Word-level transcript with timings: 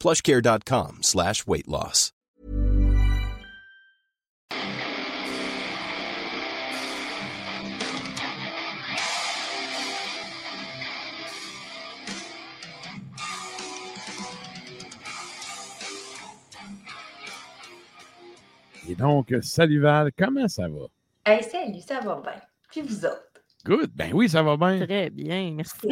plushcare.com 0.00 0.98
slash 1.02 1.46
weight 1.46 1.66
loss. 1.68 2.12
Et 18.88 18.94
donc, 18.94 19.34
salut 19.42 19.80
Val, 19.80 20.10
comment 20.16 20.46
ça 20.48 20.68
va? 20.68 20.86
Hey, 21.24 21.42
salut, 21.42 21.80
ça 21.80 22.00
va 22.00 22.20
bien. 22.22 22.40
Puis 22.70 22.82
vous 22.82 23.04
autres? 23.04 23.22
Good. 23.64 23.90
Ben 23.94 24.12
oui, 24.14 24.28
ça 24.28 24.42
va 24.42 24.56
bien. 24.56 24.86
Très 24.86 25.10
bien, 25.10 25.50
merci. 25.52 25.88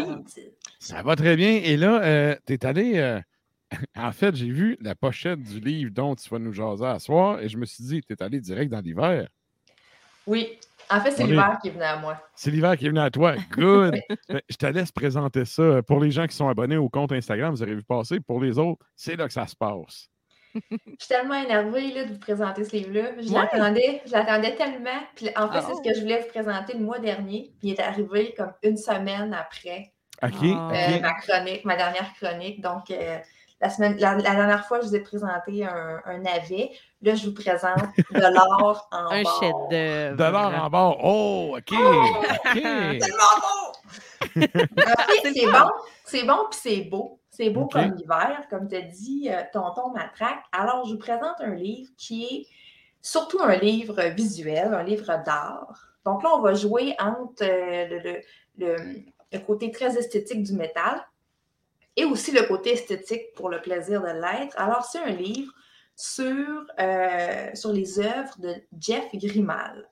Ça 0.79 1.03
va 1.03 1.17
très 1.17 1.35
bien. 1.35 1.61
Et 1.65 1.77
là, 1.77 2.01
euh, 2.05 2.37
tu 2.47 2.53
es 2.53 2.65
allé. 2.65 2.93
euh, 2.99 3.21
en 3.97 4.13
fait, 4.13 4.35
j'ai 4.35 4.51
vu 4.51 4.77
la 4.81 4.95
pochette 4.95 5.43
du 5.43 5.61
livre 5.61 5.91
dont 5.93 6.15
tu 6.15 6.29
vas 6.29 6.39
nous 6.39 6.53
jaser 6.53 6.85
à 6.87 6.99
soir 6.99 7.41
et 7.41 7.49
je 7.49 7.57
me 7.57 7.65
suis 7.67 7.85
dit, 7.85 8.01
tu 8.03 8.13
es 8.13 8.23
allé 8.23 8.41
direct 8.41 8.71
dans 8.71 8.81
l'hiver. 8.81 9.29
Oui. 10.27 10.59
En 10.91 11.01
fait, 11.01 11.13
c'est 11.13 11.23
est- 11.23 11.27
l'hiver 11.27 11.59
qui 11.63 11.69
est 11.69 11.71
venu 11.73 11.83
à 11.83 11.97
moi. 11.97 12.21
C'est 12.35 12.51
l'hiver 12.51 12.77
qui 12.77 12.87
est 12.87 12.89
venu 12.89 13.01
à 13.01 13.11
toi. 13.11 13.37
Good. 13.53 13.97
Ben, 14.29 14.41
je 14.49 14.57
te 14.57 14.67
laisse 14.67 14.93
présenter 14.93 15.45
ça. 15.45 15.83
Pour 15.83 16.01
les 16.01 16.11
gens 16.11 16.27
qui 16.27 16.37
sont 16.37 16.49
abonnés 16.49 16.77
au 16.77 16.89
compte 16.89 17.13
Instagram, 17.13 17.55
vous 17.55 17.63
avez 17.63 17.75
vu 17.75 17.83
passer. 17.83 18.21
Pour 18.21 18.41
les 18.41 18.59
autres, 18.59 18.85
c'est 18.97 19.17
là 19.17 19.27
que 19.27 19.33
ça 19.33 19.47
se 19.47 19.57
passe. 19.57 20.09
Je 20.55 20.61
suis 20.99 21.09
tellement 21.09 21.35
énervée 21.43 21.91
là, 21.93 22.05
de 22.05 22.13
vous 22.13 22.19
présenter 22.19 22.65
ce 22.65 22.77
livre-là. 22.77 23.13
Je 23.21 23.29
Ouais. 23.29 23.41
l'attendais, 23.41 24.03
je 24.07 24.13
l'attendais 24.13 24.55
tellement. 24.57 25.01
Puis 25.17 25.29
en 25.37 25.51
fait, 25.51 25.61
c'est 25.63 25.73
Oh. 25.73 25.81
ce 25.83 25.89
que 25.89 25.95
je 25.97 26.01
voulais 26.03 26.21
vous 26.21 26.29
présenter 26.29 26.75
le 26.75 26.85
mois 26.85 26.99
dernier. 27.01 27.51
Puis 27.59 27.69
il 27.69 27.73
est 27.73 27.81
arrivé 27.81 28.35
comme 28.37 28.53
une 28.63 28.77
semaine 28.77 29.35
après 29.35 29.93
OK. 30.23 30.33
Ah. 30.45 30.71
euh, 30.73 31.01
ma 31.01 31.15
chronique, 31.15 31.65
ma 31.65 31.77
dernière 31.77 32.13
chronique. 32.15 32.61
Donc, 32.61 32.91
euh, 32.91 33.19
la, 33.61 33.71
semaine, 33.71 33.97
la, 33.99 34.15
la 34.17 34.35
dernière 34.35 34.67
fois, 34.67 34.81
je 34.81 34.87
vous 34.87 34.97
ai 34.97 35.01
présenté 35.01 35.65
un, 35.65 36.01
un 36.05 36.19
navet. 36.19 36.71
Là, 37.03 37.15
je 37.15 37.27
vous 37.27 37.35
présente 37.35 37.79
de 38.13 38.21
l'or 38.35 38.89
en 38.91 39.11
Un 39.11 39.23
barre. 39.23 39.41
chef-d'œuvre. 39.41 40.17
Dollar 40.17 40.65
en 40.65 40.71
bord. 40.71 40.99
Oh, 41.03 41.57
OK. 41.59 41.73
OK. 41.73 42.63
tellement 42.63 43.35
bon! 43.41 43.73
En 44.37 44.41
fait, 44.43 45.33
c'est 45.35 45.47
bon, 45.47 45.71
c'est 46.05 46.23
bon 46.25 46.39
puis 46.51 46.59
c'est 46.63 46.81
beau. 46.83 47.21
C'est 47.31 47.51
beau 47.51 47.67
comme 47.67 47.95
l'hiver, 47.97 48.43
comme 48.49 48.69
tu 48.69 48.77
as 48.77 48.83
dit, 48.83 49.29
euh, 49.29 49.43
tonton 49.53 49.91
matraque. 49.91 50.45
Alors, 50.53 50.85
je 50.87 50.93
vous 50.93 50.99
présente 50.99 51.35
un 51.41 51.55
livre 51.55 51.91
qui 51.99 52.25
est 52.25 52.47
surtout 53.03 53.41
un 53.43 53.57
livre 53.57 54.01
visuel, 54.17 54.73
un 54.73 54.85
livre 54.85 55.07
d'art. 55.27 55.89
Donc 56.05 56.23
là, 56.23 56.31
on 56.35 56.41
va 56.41 56.55
jouer 56.55 56.95
entre 57.01 57.43
euh, 57.43 57.87
le, 57.89 57.99
le- 57.99 58.21
le- 58.59 59.01
le 59.33 59.39
côté 59.41 59.73
très 59.73 59.97
esthétique 59.99 60.45
du 60.45 60.53
métal 60.55 61.05
et 61.97 62.05
aussi 62.05 62.33
le 62.33 62.43
côté 62.43 62.73
esthétique 62.73 63.33
pour 63.37 63.49
le 63.49 63.61
plaisir 63.61 64.01
de 64.03 64.09
l'être. 64.09 64.55
Alors, 64.59 64.85
c'est 64.85 64.99
un 64.99 65.11
livre 65.11 65.53
sur, 65.97 66.67
euh, 66.81 67.51
sur 67.55 67.73
les 67.73 68.01
œuvres 68.01 68.35
de 68.39 68.55
Jeff 68.79 69.05
Grimal. 69.15 69.89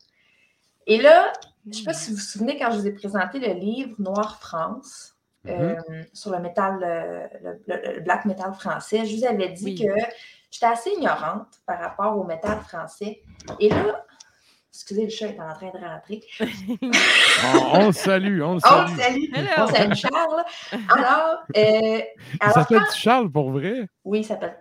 Et 0.87 1.01
là, 1.01 1.33
je 1.65 1.69
ne 1.71 1.75
sais 1.75 1.85
pas 1.85 1.93
si 1.93 2.11
vous 2.11 2.17
vous 2.17 2.23
souvenez 2.23 2.59
quand 2.59 2.73
je 2.73 2.79
vous 2.79 2.87
ai 2.89 2.93
présenté 2.93 3.39
le 3.39 3.53
livre 3.55 3.95
Noir 4.01 4.39
France 4.41 5.15
euh, 5.47 5.77
sur 6.13 6.33
le 6.33 6.41
métal, 6.41 6.81
euh, 6.83 7.27
le, 7.43 7.63
le- 7.69 7.95
le 7.95 8.01
black 8.01 8.25
metal 8.25 8.53
français. 8.55 9.05
Je 9.07 9.17
vous 9.17 9.25
avais 9.25 9.49
dit 9.51 9.65
Oui. 9.65 9.75
que 9.87 9.93
j'étais 10.51 10.67
assez 10.67 10.91
ignorante 10.91 11.47
par 11.67 11.79
rapport 11.79 12.19
au 12.19 12.25
métal 12.25 12.59
français. 12.61 13.23
Et 13.61 13.69
là, 13.69 14.05
excusez, 14.73 15.05
le 15.05 15.11
chat 15.11 15.27
est 15.29 15.41
en 15.41 15.53
train 15.55 15.71
de 15.71 15.85
rentrer. 15.85 16.21
On, 17.45 17.81
on 17.83 17.87
le 17.89 17.93
salue. 17.93 18.41
On 18.43 18.55
le 18.55 18.61
Oh, 18.65 18.69
salue. 18.69 18.99
salut! 18.99 19.31
Hello! 19.35 19.49
On 19.59 19.67
salue 19.67 19.95
Charles. 19.95 20.45
Alors, 20.91 21.39
euh, 21.57 22.01
alors 22.41 22.55
s'appelle 22.55 22.83
Charles 22.95 23.31
pour 23.31 23.51
vrai? 23.51 23.87
oui, 24.05 24.21
il 24.21 24.25
s'appelle 24.25 24.57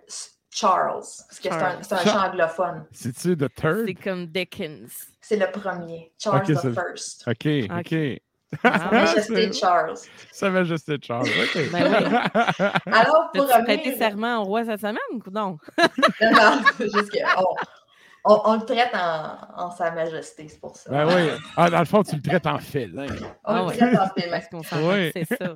Charles, 0.50 1.00
parce 1.00 1.40
que 1.40 1.48
c'est 1.48 1.50
un, 1.52 1.78
un 1.78 1.82
Charles. 1.82 2.04
chant 2.06 2.28
anglophone. 2.28 2.84
C'est-tu 2.92 3.36
The 3.36 3.54
Third? 3.54 3.84
C'est 3.86 3.94
comme 3.94 4.26
Dickens. 4.26 4.92
C'est 5.20 5.36
le 5.36 5.50
premier, 5.50 6.12
Charles 6.18 6.42
the 6.42 6.74
First. 6.74 7.24
OK, 7.26 7.46
OK. 7.70 7.92
Ok. 7.92 8.18
Sa 8.62 8.68
Ah, 8.68 8.90
Majesté 8.92 9.50
Charles. 9.54 9.94
Ça 10.30 10.50
va 10.50 10.62
juste 10.64 10.86
être 10.90 11.02
Charles. 11.06 11.26
OK. 11.26 11.70
Ben 11.72 11.90
Alors, 12.92 13.30
pour 13.34 13.48
T'as-tu 13.48 13.64
prêté 13.64 13.90
revenir... 13.92 13.98
serment 13.98 14.42
au 14.42 14.44
roi 14.44 14.64
cette 14.66 14.80
semaine, 14.80 15.22
coudonc? 15.24 15.56
Non, 15.78 16.30
non, 16.32 16.60
c'est 16.76 16.84
juste 16.94 17.10
qu'on 17.12 17.54
on, 18.24 18.40
on 18.44 18.54
le 18.54 18.64
traite 18.64 18.94
en, 18.94 19.36
en 19.56 19.70
Sa 19.72 19.90
Majesté, 19.90 20.48
c'est 20.48 20.60
pour 20.60 20.76
ça. 20.76 20.90
Ben 20.90 21.06
oui. 21.06 21.30
Ah, 21.56 21.70
dans 21.70 21.80
le 21.80 21.84
fond, 21.84 22.02
tu 22.02 22.16
le 22.16 22.22
traites 22.22 22.46
en 22.46 22.58
félin. 22.58 23.06
Ah 23.44 23.54
On 23.54 23.58
le 23.64 23.68
ouais. 23.70 23.76
traite 23.76 23.98
en 23.98 24.08
film. 24.10 24.30
Parce 24.30 24.48
qu'on 24.48 24.62
s'en 24.62 24.88
Oui. 24.88 25.10
c'est 25.14 25.24
ça. 25.24 25.54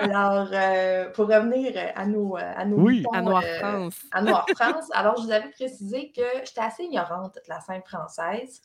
Alors, 0.00 0.48
euh, 0.52 1.10
pour 1.10 1.26
revenir 1.28 1.74
à 1.94 2.06
nos, 2.06 2.36
à 2.36 2.64
nos 2.64 2.76
Oui. 2.78 2.98
moutons, 3.02 3.10
À 3.12 3.22
Noir 3.22 3.42
euh, 3.44 3.58
France. 3.58 3.96
à 4.12 4.22
Noir 4.22 4.46
France. 4.56 4.86
Alors, 4.92 5.16
je 5.18 5.22
vous 5.24 5.30
avais 5.30 5.50
précisé 5.50 6.10
que 6.16 6.22
j'étais 6.44 6.60
assez 6.62 6.84
ignorante 6.84 7.34
de 7.34 7.40
la 7.48 7.60
scène 7.60 7.82
française. 7.86 8.62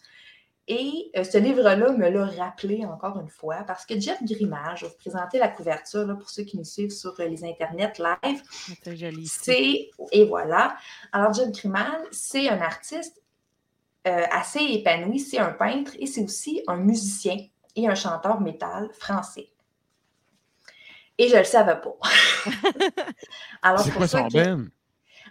Et 0.68 1.12
euh, 1.16 1.24
ce 1.24 1.38
livre-là 1.38 1.76
me 1.76 2.10
l'a 2.10 2.26
rappelé 2.44 2.86
encore 2.86 3.20
une 3.20 3.30
fois 3.30 3.58
parce 3.68 3.86
que 3.86 4.00
Jeff 4.00 4.18
Grimage, 4.24 4.80
je 4.80 4.86
vais 4.86 4.92
vous 4.92 4.98
présenter 4.98 5.38
la 5.38 5.48
couverture 5.50 6.08
là, 6.08 6.16
pour 6.16 6.28
ceux 6.28 6.42
qui 6.42 6.58
nous 6.58 6.64
suivent 6.64 6.90
sur 6.90 7.14
euh, 7.20 7.28
les 7.28 7.44
internets 7.44 7.94
live. 8.00 8.42
C'est 8.84 8.96
joli. 8.96 9.28
C'est, 9.28 9.92
et 10.12 10.26
voilà. 10.26 10.76
Alors, 11.12 11.34
Jeff 11.34 11.52
Grimal, 11.52 12.02
c'est 12.12 12.50
un 12.50 12.60
artiste 12.62 13.22
euh, 14.08 14.24
assez 14.32 14.60
épanoui, 14.60 15.20
c'est 15.20 15.40
un 15.40 15.52
peintre 15.52 15.92
et 16.00 16.06
c'est 16.06 16.24
aussi 16.24 16.62
un 16.68 16.78
musicien 16.78 17.38
et 17.76 17.88
un 17.88 17.96
chanteur 17.96 18.40
métal 18.42 18.90
français. 18.94 19.50
Et 21.18 21.28
je 21.30 21.34
ne 21.34 21.40
le 21.40 21.46
savais 21.46 21.80
pas. 21.80 21.98
Alors, 23.62 23.80
C'est 23.82 23.92
pour 23.92 24.00
quoi 24.00 24.08
ça 24.08 24.20
son 24.20 24.28
que- 24.28 24.34
ben? 24.34 24.70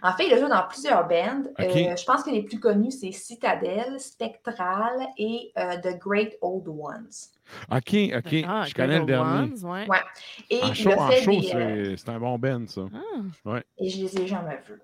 en 0.01 0.13
fait, 0.13 0.27
il 0.27 0.33
a 0.33 0.39
joué 0.39 0.49
dans 0.49 0.67
plusieurs 0.67 1.07
bands. 1.07 1.43
Euh, 1.59 1.95
je 1.95 2.05
pense 2.05 2.23
que 2.23 2.29
les 2.31 2.43
plus 2.43 2.59
connus, 2.59 2.91
c'est 2.91 3.11
Citadel, 3.11 3.99
Spectral 3.99 5.07
et 5.17 5.51
euh, 5.57 5.77
The 5.77 5.97
Great 5.99 6.37
Old 6.41 6.67
Ones. 6.67 7.09
OK, 7.71 7.95
OK. 8.17 8.43
Ah, 8.47 8.65
je 8.67 8.73
connais 8.73 8.99
le 8.99 9.05
dernier. 9.05 9.43
Ones, 9.53 9.63
ouais. 9.63 9.87
Ouais. 9.87 10.01
Et 10.49 10.61
En 10.63 10.73
show, 10.73 10.89
euh, 10.89 11.95
c'est 11.97 12.09
un 12.09 12.19
bon 12.19 12.37
Ben, 12.37 12.67
ça. 12.67 12.81
Ah, 12.93 13.59
et 13.77 13.89
je 13.89 14.03
les 14.03 14.21
ai 14.21 14.27
jamais 14.27 14.59
vus. 14.67 14.81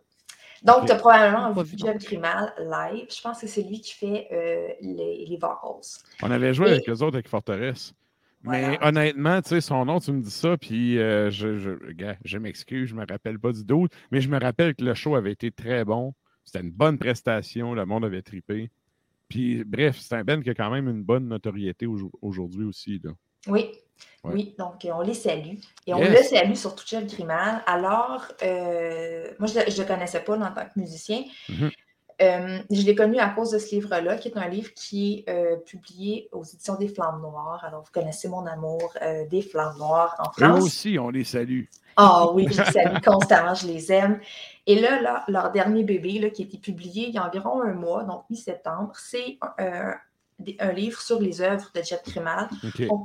Donc, 0.61 0.85
tu 0.85 0.91
as 0.91 0.95
probablement 0.95 1.51
vu 1.63 1.75
Jeff 1.77 1.97
Grimal 2.03 2.53
live. 2.59 3.07
Je 3.09 3.21
pense 3.21 3.41
que 3.41 3.47
c'est 3.47 3.63
lui 3.63 3.81
qui 3.81 3.93
fait 3.93 4.27
euh, 4.31 4.67
les, 4.81 5.25
les 5.27 5.37
vocals. 5.37 5.81
On 6.21 6.29
avait 6.31 6.53
joué 6.53 6.67
Et- 6.67 6.71
avec 6.73 6.89
eux 6.89 7.01
autres 7.01 7.15
avec 7.15 7.27
Forteresse. 7.27 7.93
Mais 8.43 8.61
Voilà. 8.77 8.87
honnêtement, 8.87 9.41
tu 9.41 9.49
sais, 9.49 9.61
son 9.61 9.85
nom, 9.85 9.99
tu 9.99 10.11
me 10.11 10.21
dis 10.21 10.31
ça, 10.31 10.57
puis 10.57 10.97
euh, 10.97 11.29
je, 11.29 11.57
je, 11.57 11.71
gars, 11.93 12.15
je 12.25 12.37
m'excuse, 12.39 12.89
je 12.89 12.95
me 12.95 13.05
rappelle 13.07 13.37
pas 13.37 13.51
du 13.51 13.63
doute, 13.63 13.91
mais 14.11 14.19
je 14.19 14.29
me 14.29 14.39
rappelle 14.39 14.73
que 14.75 14.83
le 14.83 14.95
show 14.95 15.15
avait 15.15 15.31
été 15.31 15.51
très 15.51 15.85
bon. 15.85 16.13
C'était 16.43 16.61
une 16.61 16.71
bonne 16.71 16.97
prestation, 16.97 17.75
le 17.75 17.85
monde 17.85 18.03
avait 18.03 18.23
trippé. 18.23 18.71
Puis 19.29 19.63
bref, 19.63 19.97
c'est 19.99 20.15
un 20.15 20.23
Ben 20.23 20.41
qui 20.43 20.49
a 20.49 20.55
quand 20.55 20.71
même 20.71 20.89
une 20.89 21.03
bonne 21.03 21.27
notoriété 21.27 21.85
au- 21.85 22.11
aujourd'hui 22.21 22.65
aussi. 22.65 22.99
Là. 23.03 23.11
Oui. 23.47 23.71
Ouais. 24.23 24.33
Oui, 24.33 24.55
donc 24.59 24.85
euh, 24.85 24.91
on 24.93 25.01
les 25.01 25.15
salue. 25.15 25.55
Et 25.87 25.93
on 25.95 25.97
Yes. 25.97 26.31
le 26.31 26.37
salue 26.37 26.53
surtout 26.53 26.83
Jeff 26.85 27.05
Grimal. 27.07 27.63
Alors, 27.65 28.25
euh, 28.43 29.31
moi, 29.39 29.47
je 29.47 29.57
ne 29.59 29.65
le 29.81 29.87
connaissais 29.87 30.19
pas 30.19 30.35
en 30.37 30.51
tant 30.51 30.65
que 30.65 30.79
musicien. 30.79 31.23
Mhm. 31.49 31.71
Euh, 32.21 32.59
je 32.69 32.81
l'ai 32.83 32.93
connu 32.93 33.17
à 33.17 33.29
cause 33.29 33.49
de 33.49 33.57
ce 33.57 33.73
livre-là, 33.73 34.15
qui 34.17 34.27
est 34.27 34.37
un 34.37 34.47
livre 34.47 34.71
qui 34.75 35.23
est 35.25 35.29
euh, 35.31 35.55
publié 35.57 36.29
aux 36.31 36.43
éditions 36.43 36.75
des 36.75 36.87
Flammes 36.87 37.19
Noires. 37.19 37.63
Alors, 37.65 37.81
vous 37.81 37.91
connaissez 37.91 38.27
mon 38.27 38.45
amour 38.45 38.93
des 39.31 39.41
Flammes 39.41 39.77
Noires 39.79 40.15
en 40.19 40.31
France. 40.31 40.63
aussi, 40.65 40.99
on 40.99 41.09
les 41.09 41.23
salue. 41.23 41.63
Ah 41.97 42.27
oui, 42.31 42.47
je 42.51 42.59
les 42.61 42.71
salue 42.71 42.97
constamment, 43.03 43.55
je 43.55 43.65
les 43.65 43.91
aime. 43.91 44.19
Et 44.67 44.79
là, 44.79 45.01
là, 45.01 45.23
leur 45.29 45.51
dernier 45.51 45.83
bébé, 45.83 46.19
là, 46.19 46.29
qui 46.29 46.43
a 46.43 46.45
été 46.45 46.59
publié 46.59 47.07
il 47.07 47.15
y 47.15 47.17
a 47.17 47.25
environ 47.25 47.63
un 47.63 47.73
mois, 47.73 48.03
donc 48.03 48.23
mi-septembre, 48.29 48.91
c'est 48.95 49.39
des- 50.41 50.57
un 50.59 50.71
livre 50.71 50.99
sur 51.01 51.19
les 51.19 51.41
œuvres 51.41 51.69
de 51.73 51.81
Jet 51.81 52.01
Primal. 52.03 52.49
OK. 52.63 52.83
On 52.89 53.03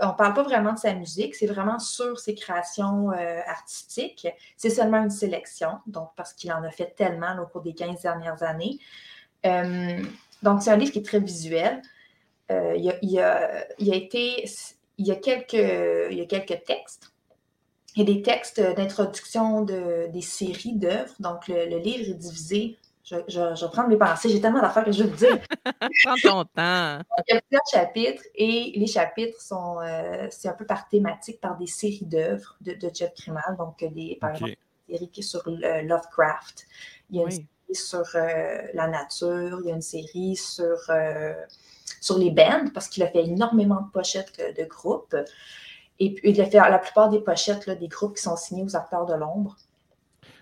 on 0.00 0.12
parle 0.14 0.34
pas 0.34 0.42
vraiment 0.42 0.72
de 0.72 0.78
sa 0.78 0.94
musique, 0.94 1.34
c'est 1.34 1.46
vraiment 1.46 1.78
sur 1.78 2.18
ses 2.18 2.34
créations 2.34 3.10
euh, 3.12 3.40
artistiques. 3.46 4.26
C'est 4.56 4.70
seulement 4.70 4.98
une 5.02 5.10
sélection, 5.10 5.78
donc 5.86 6.10
parce 6.16 6.32
qu'il 6.32 6.52
en 6.52 6.62
a 6.64 6.70
fait 6.70 6.94
tellement 6.96 7.34
là, 7.34 7.42
au 7.42 7.46
cours 7.46 7.62
des 7.62 7.74
15 7.74 8.02
dernières 8.02 8.42
années. 8.42 8.78
Euh, 9.46 10.02
donc, 10.42 10.62
c'est 10.62 10.70
un 10.70 10.76
livre 10.76 10.92
qui 10.92 10.98
est 10.98 11.06
très 11.06 11.20
visuel. 11.20 11.82
Euh, 12.50 12.74
il, 12.76 12.84
y 12.84 12.90
a, 12.90 12.96
il 13.02 13.18
a- 13.20 13.66
il 13.78 13.92
a 13.92 13.96
été, 13.96 14.44
il 14.98 15.06
y 15.06 15.12
a 15.12 15.16
quelques, 15.16 15.52
il 16.10 16.16
y 16.18 16.20
a 16.20 16.26
quelques 16.26 16.64
textes. 16.64 17.12
Il 17.96 18.08
y 18.08 18.10
a 18.10 18.14
des 18.14 18.22
textes 18.22 18.60
d'introduction 18.60 19.62
de, 19.62 20.08
des 20.12 20.20
séries 20.22 20.74
d'œuvres. 20.74 21.14
Donc, 21.20 21.48
le, 21.48 21.66
le 21.68 21.78
livre 21.78 22.08
est 22.10 22.14
divisé. 22.14 22.78
Je, 23.02 23.16
je, 23.28 23.54
je 23.54 23.64
vais 23.64 23.70
prendre 23.72 23.88
mes 23.88 23.96
pensées. 23.96 24.28
J'ai 24.28 24.40
tellement 24.40 24.60
d'affaires 24.60 24.84
que 24.84 24.92
je 24.92 25.02
veux 25.02 25.10
vous 25.10 25.16
dire. 25.16 25.38
Prends 26.04 26.14
ton 26.22 26.44
temps. 26.44 26.98
Il 27.28 27.34
y 27.34 27.36
a 27.36 27.40
plusieurs 27.40 27.66
chapitres 27.72 28.22
et 28.34 28.72
les 28.76 28.86
chapitres 28.86 29.40
sont, 29.40 29.80
euh, 29.80 30.26
c'est 30.30 30.48
un 30.48 30.52
peu 30.52 30.66
par 30.66 30.88
thématique, 30.88 31.40
par 31.40 31.56
des 31.56 31.66
séries 31.66 32.04
d'œuvres 32.04 32.56
de, 32.60 32.74
de 32.74 32.90
Jeff 32.94 33.12
Krimal. 33.14 33.56
Donc, 33.58 33.78
des, 33.82 34.18
par 34.20 34.30
OK. 34.30 34.36
exemple, 34.36 34.52
une 34.88 34.94
série 34.94 35.10
qui 35.10 35.20
est 35.20 35.24
sur 35.24 35.42
euh, 35.48 35.82
Lovecraft. 35.82 36.66
Il 37.10 37.16
y 37.16 37.18
a 37.20 37.22
une 37.22 37.28
Oui. 37.28 37.34
série 37.34 37.46
sur 37.74 38.04
euh, 38.14 38.62
la 38.74 38.86
nature. 38.86 39.60
Il 39.62 39.68
y 39.68 39.72
a 39.72 39.74
une 39.74 39.82
série 39.82 40.36
sur, 40.36 40.78
sur 42.00 42.18
les 42.18 42.30
bands 42.30 42.66
parce 42.74 42.88
qu'il 42.88 43.02
a 43.02 43.08
fait 43.08 43.24
énormément 43.24 43.80
de 43.80 43.90
pochettes 43.90 44.40
de, 44.56 44.64
groupes. 44.64 45.16
Et 45.98 46.14
puis, 46.14 46.30
il 46.30 46.40
a 46.40 46.46
fait 46.46 46.58
la 46.58 46.78
plupart 46.78 47.08
des 47.08 47.20
pochettes 47.20 47.66
là, 47.66 47.74
des 47.74 47.88
groupes 47.88 48.16
qui 48.16 48.22
sont 48.22 48.36
signés 48.36 48.62
aux 48.62 48.76
acteurs 48.76 49.06
de 49.06 49.14
l'ombre, 49.14 49.56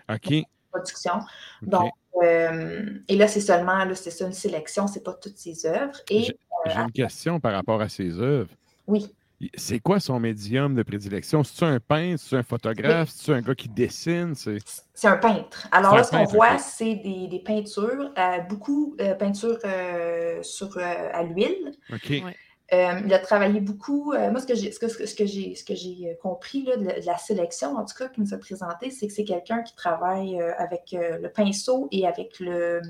OK. 0.09 0.33
production. 0.71 1.21
Donc, 1.63 1.93
euh, 2.23 2.85
et 3.09 3.17
là, 3.17 3.29
c'est 3.29 3.41
seulement, 3.41 3.79
c'est 3.95 4.11
ça, 4.11 4.27
une 4.27 4.33
sélection, 4.33 4.87
c'est 4.87 5.03
pas 5.05 5.15
toutes 5.15 5.39
ses 5.39 5.67
œuvres. 5.67 5.93
J'ai- 6.11 6.37
J'ai 6.67 6.81
une 6.81 6.93
question 6.93 7.39
par 7.41 7.53
rapport 7.53 7.81
à 7.81 7.89
ses 7.89 8.19
œuvres. 8.19 8.51
oui, 8.87 9.15
C'est 9.55 9.79
quoi 9.79 10.01
son 10.01 10.19
médium 10.19 10.75
de 10.75 10.83
prédilection? 10.83 11.45
C'est-tu 11.45 11.63
un 11.65 11.79
peintre? 11.79 12.21
C'est-tu 12.21 12.35
un 12.35 12.43
photographe? 12.43 13.11
C'est-tu 13.11 13.31
un 13.33 13.41
gars 13.41 13.55
qui 13.55 13.69
dessine? 13.69 14.35
C'est... 14.35 14.59
C'est 14.93 15.07
un 15.07 15.17
peintre. 15.17 15.69
Alors 15.71 15.95
là, 15.95 16.03
ce 16.03 16.11
qu'on 16.11 16.25
voit, 16.25 16.59
c'est 16.59 16.97
des, 16.97 17.29
des 17.29 17.39
peintures, 17.39 18.13
euh, 18.19 18.39
beaucoup 18.49 18.97
de 18.99 19.15
peintures 19.15 19.59
euh, 19.65 20.43
sur, 20.43 20.77
euh, 20.77 21.11
à 21.13 21.23
l'huile. 21.23 21.71
OK. 21.93 22.09
Ouais. 22.11 22.35
Euh, 22.75 23.01
il 23.07 23.15
a 23.15 23.19
travaillé 23.19 23.61
beaucoup. 23.61 24.13
euh, 24.13 24.31
moi, 24.31 24.41
ce 24.41 24.47
que 24.47 24.55
j'ai 24.55 24.73
ce 24.73 24.79
que, 24.79 24.89
ce 24.89 25.15
que 25.15 25.25
j'ai 25.25 25.55
ce 25.55 25.65
que 25.65 25.75
j'ai 25.75 26.11
euh, 26.11 26.15
compris 26.21 26.65
là, 26.65 26.77
de, 26.77 26.85
la, 26.85 27.01
de 27.01 27.07
la 27.07 27.17
sélection, 27.17 27.77
en 27.77 27.85
tout 27.87 27.95
cas, 27.97 28.09
qui 28.09 28.21
nous 28.21 28.35
a 28.35 28.39
présenté, 28.39 28.91
c'est 28.91 29.07
que 29.07 29.13
c'est 29.15 29.25
quelqu'un 29.25 29.63
qui 29.63 29.75
travaille 29.75 30.39
euh, 30.39 30.53
avec 30.59 30.93
euh, 30.93 31.17
le 31.19 31.31
pinceau 31.31 31.89
et 31.93 32.07
avec 32.07 32.39
le, 32.41 32.83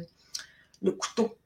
le 0.82 0.92
couteau. 0.92 1.36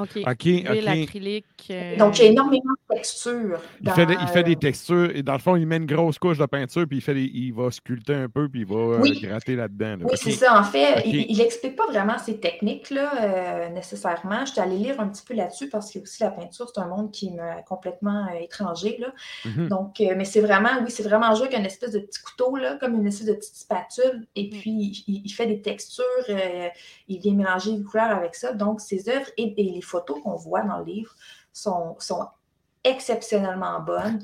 OK. 0.00 0.18
OK, 0.26 0.44
Huile, 0.44 0.66
OK. 0.68 0.88
acrylique. 1.04 1.46
euh, 1.70 1.96
Donc, 1.96 2.18
il 2.18 2.24
y 2.24 2.28
a 2.28 2.30
énormément 2.30 2.74
Il 2.94 3.90
fait, 3.92 4.06
des, 4.06 4.14
dans, 4.16 4.20
il 4.22 4.28
fait 4.28 4.42
des 4.42 4.52
euh, 4.52 4.58
textures 4.58 5.10
et 5.16 5.22
dans 5.22 5.32
le 5.34 5.38
fond, 5.38 5.56
il 5.56 5.66
met 5.66 5.76
une 5.76 5.86
grosse 5.86 6.18
couche 6.18 6.38
de 6.38 6.46
peinture 6.46 6.86
puis 6.88 6.98
il, 6.98 7.00
fait 7.00 7.14
des- 7.14 7.30
il 7.32 7.52
va 7.52 7.70
sculpter 7.70 8.14
un 8.14 8.28
peu 8.28 8.48
puis 8.48 8.60
il 8.60 8.66
va 8.66 8.76
euh, 8.76 9.00
Oui. 9.00 9.20
gratter 9.20 9.56
là-dedans. 9.56 9.96
là. 9.98 10.04
Oui, 10.04 10.16
c'est 10.16 10.30
ça. 10.32 10.58
En 10.58 10.64
fait, 10.64 11.02
il 11.06 11.36
n'explique 11.38 11.76
pas 11.76 11.86
vraiment 11.86 12.18
ses 12.18 12.38
techniques 12.40 12.90
là, 12.90 13.12
euh, 13.22 13.68
nécessairement. 13.70 14.44
Je 14.46 14.52
suis 14.52 14.60
allée 14.60 14.76
lire 14.78 15.00
un 15.00 15.08
petit 15.08 15.24
peu 15.24 15.34
là-dessus 15.34 15.68
parce 15.68 15.92
que 15.92 15.98
aussi 16.00 16.22
la 16.22 16.30
peinture, 16.30 16.70
c'est 16.74 16.80
un 16.80 16.86
monde 16.88 17.10
qui 17.12 17.30
m'est 17.30 17.64
complètement 17.68 18.26
euh, 18.32 18.38
étranger. 18.40 18.96
Là. 18.98 19.12
Mhm. 19.44 19.68
Donc, 19.68 20.00
euh, 20.00 20.14
mais 20.16 20.24
c'est 20.24 20.40
vraiment, 20.40 20.70
oui, 20.82 20.90
c'est 20.90 21.02
vraiment 21.02 21.34
joué 21.34 21.46
avec 21.46 21.58
une 21.58 21.66
espèce 21.66 21.92
de 21.92 22.00
petit 22.00 22.20
couteau, 22.22 22.56
là, 22.56 22.76
comme 22.80 22.94
une 22.94 23.06
espèce 23.06 23.26
de 23.26 23.34
petite 23.34 23.56
spatule. 23.56 24.26
Et 24.36 24.48
puis, 24.50 25.02
il, 25.06 25.22
il 25.24 25.30
fait 25.32 25.46
des 25.46 25.60
textures, 25.62 26.04
euh, 26.28 26.68
il 27.08 27.18
vient 27.20 27.34
mélanger 27.34 27.72
les 27.72 27.82
couleurs 27.82 28.10
avec 28.10 28.34
ça. 28.34 28.52
Donc, 28.52 28.80
ses 28.80 29.08
œuvres 29.08 29.30
et, 29.36 29.54
et 29.60 29.70
les 29.72 29.80
photos 29.82 30.20
qu'on 30.22 30.36
voit 30.36 30.62
dans 30.62 30.78
le 30.78 30.84
livre 30.84 31.14
sont, 31.52 31.96
sont 31.98 32.26
exceptionnellement 32.84 33.80
bonnes. 33.80 34.20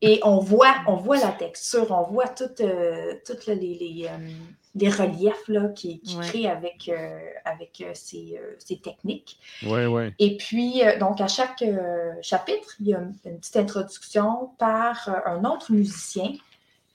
Et 0.00 0.20
on 0.22 0.38
voit, 0.38 0.74
on 0.86 0.94
voit 0.96 1.18
la 1.18 1.32
texture, 1.32 1.90
on 1.90 2.04
voit 2.10 2.28
toutes 2.28 2.60
euh, 2.60 3.14
toutes 3.26 3.46
les, 3.46 3.56
les, 3.56 4.06
euh, 4.08 4.28
les 4.76 4.88
reliefs 4.88 5.48
là, 5.48 5.68
qu'il 5.70 6.00
qui 6.00 6.16
Ouais. 6.16 6.24
crée 6.26 6.46
avec, 6.48 6.88
euh, 6.88 7.18
avec 7.44 7.80
euh, 7.80 7.90
ses, 7.94 8.38
euh, 8.40 8.54
ses 8.60 8.78
techniques. 8.78 9.38
Ouais, 9.66 9.86
ouais. 9.86 10.14
Et 10.20 10.36
puis, 10.36 10.84
euh, 10.84 10.98
donc, 11.00 11.20
à 11.20 11.26
chaque 11.26 11.62
euh, 11.62 12.12
chapitre, 12.22 12.76
il 12.80 12.88
y 12.88 12.94
a 12.94 12.98
une, 12.98 13.14
une 13.24 13.38
petite 13.40 13.56
introduction 13.56 14.50
par 14.58 15.08
euh, 15.08 15.18
un 15.32 15.44
autre 15.44 15.72
musicien 15.72 16.30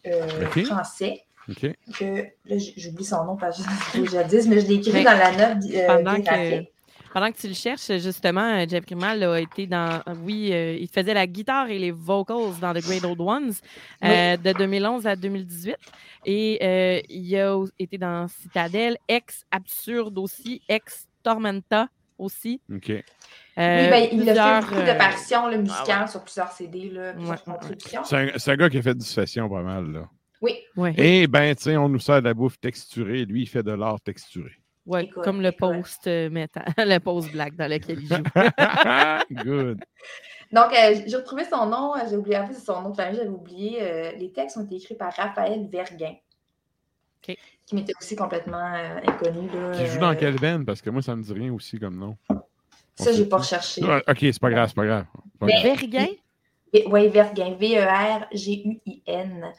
euh, 0.08 0.46
français. 0.64 1.24
Que, 2.00 2.24
là, 2.46 2.56
j'oublie 2.78 3.04
son 3.04 3.26
nom 3.26 3.36
parce 3.36 3.62
que 3.92 4.06
je 4.06 4.12
jadis, 4.12 4.48
mais 4.48 4.62
je 4.62 4.68
l'ai 4.68 4.76
écrit 4.76 4.94
Mais 4.94 5.04
dans 5.04 5.18
la 5.18 5.32
note 5.32 5.64
euh, 5.74 5.88
pendant 5.88 6.14
biographique. 6.14 6.73
Pendant 7.14 7.32
que 7.32 7.38
tu 7.38 7.48
le 7.48 7.54
cherches, 7.54 7.92
justement, 8.00 8.42
euh, 8.42 8.66
Jeff 8.68 8.86
Grimal 8.86 9.24
a 9.24 9.40
été 9.40 9.68
dans. 9.68 10.02
Oui, 10.24 10.50
euh, 10.52 10.76
il 10.80 10.88
faisait 10.90 11.14
la 11.14 11.28
guitare 11.28 11.70
et 11.70 11.78
les 11.78 11.92
vocals 11.92 12.60
dans 12.60 12.74
The 12.74 12.82
Great 12.84 13.06
Old 13.06 13.22
Ones 13.22 13.54
euh, 14.04 14.36
de 14.38 14.52
2011 14.54 15.06
à 15.06 15.16
2018. 15.16 15.76
Et 16.26 16.60
euh, 16.62 17.02
il 17.10 17.36
a 17.38 17.64
été 17.78 17.98
dans 17.98 18.28
Citadel, 18.28 18.98
ex 19.08 19.46
Absurde 19.52 20.18
aussi, 20.18 20.62
ex 20.68 21.08
Tormenta 21.22 21.88
aussi. 22.18 22.60
OK. 22.74 22.86
Oui, 22.88 23.04
Euh, 23.60 23.90
ben, 23.92 24.10
il 24.12 24.28
a 24.30 24.62
fait 24.62 24.66
beaucoup 24.66 24.82
euh, 24.82 24.86
d'apparitions 24.86 25.56
musicales 25.56 26.08
sur 26.10 26.24
plusieurs 26.24 26.52
CD, 26.52 26.90
là, 26.90 27.14
plusieurs 27.14 27.32
Ouais, 27.32 27.38
ouais, 27.46 27.54
ouais. 27.54 27.60
contributions. 27.60 28.04
C'est 28.04 28.52
un, 28.52 28.56
gars 28.56 28.70
qui 28.70 28.80
a 28.80 28.82
fait 28.82 28.96
du 28.96 29.06
session 29.06 29.48
pas 29.48 29.62
mal, 29.62 29.92
là. 29.92 30.10
Oui, 30.42 30.56
ouais, 30.76 30.94
Et 30.98 31.28
ben, 31.28 31.56
tu 31.56 31.64
sais, 31.64 31.78
on 31.78 31.88
nous 31.88 32.00
sert 32.00 32.20
de 32.22 32.26
la 32.28 32.34
bouffe 32.34 32.60
texturée. 32.60 33.26
Lui, 33.26 33.44
il 33.44 33.48
fait 33.48 33.64
de 33.64 33.72
l'art 33.72 34.02
texturé. 34.02 34.52
Ouais, 34.86 35.06
Écoute, 35.06 35.24
comme 35.24 35.42
le 35.42 35.50
écoute. 35.50 35.60
post 35.60 36.08
euh, 36.08 36.30
métal, 36.30 36.66
le 36.78 36.98
post 37.00 37.32
black 37.32 37.56
dans 37.56 37.70
lequel 37.70 38.00
il 38.02 38.08
joue. 38.08 38.16
Good. 39.44 39.84
Donc, 40.52 40.72
euh, 40.74 41.02
j'ai 41.08 41.16
retrouvé 41.16 41.46
son 41.46 41.66
nom, 41.66 41.96
euh, 41.96 42.00
j'ai 42.10 42.16
oublié, 42.16 42.38
en 42.38 42.48
fait, 42.48 42.54
c'est 42.54 42.66
son 42.66 42.82
nom 42.82 42.90
de 42.92 42.96
famille, 42.96 43.18
j'avais 43.18 43.30
oublié. 43.30 43.78
euh, 43.82 44.12
les 44.12 44.32
textes 44.32 44.56
ont 44.58 44.64
été 44.66 44.76
écrits 44.76 44.96
par 44.96 45.12
Raphaël 45.14 45.68
Verguin, 45.72 46.14
OK. 47.28 47.36
qui 47.66 47.76
m'était 47.76 47.94
aussi 48.00 48.16
complètement 48.16 48.74
euh, 48.76 49.00
inconnu. 49.08 49.50
Qui 49.76 49.88
joue 49.88 50.00
dans 50.00 50.12
euh, 50.12 50.16
quelle 50.16 50.38
veine? 50.40 50.64
Parce 50.64 50.82
que 50.82 50.90
moi, 50.92 51.02
ça 51.02 51.16
me 51.16 51.24
dit 51.24 51.34
rien 51.34 51.52
aussi 51.54 51.80
comme 51.80 51.98
nom. 51.98 52.16
Ça, 52.96 53.12
j'ai 53.12 53.26
pas 53.26 53.38
recherché. 53.38 53.82
Ah, 53.88 54.02
OK, 54.08 54.18
c'est 54.20 54.40
pas 54.40 54.52
grave, 54.52 54.68
c'est 54.70 54.76
pas 54.76 54.86
grave. 54.86 55.06
Pas 55.40 55.46
Mais- 55.48 55.54
grave. 55.54 55.64
Verguin? 55.80 56.08
Oui, 56.88 57.08
Verguin, 57.10 57.56
V-E-R-G-U-I-N. 58.34 59.52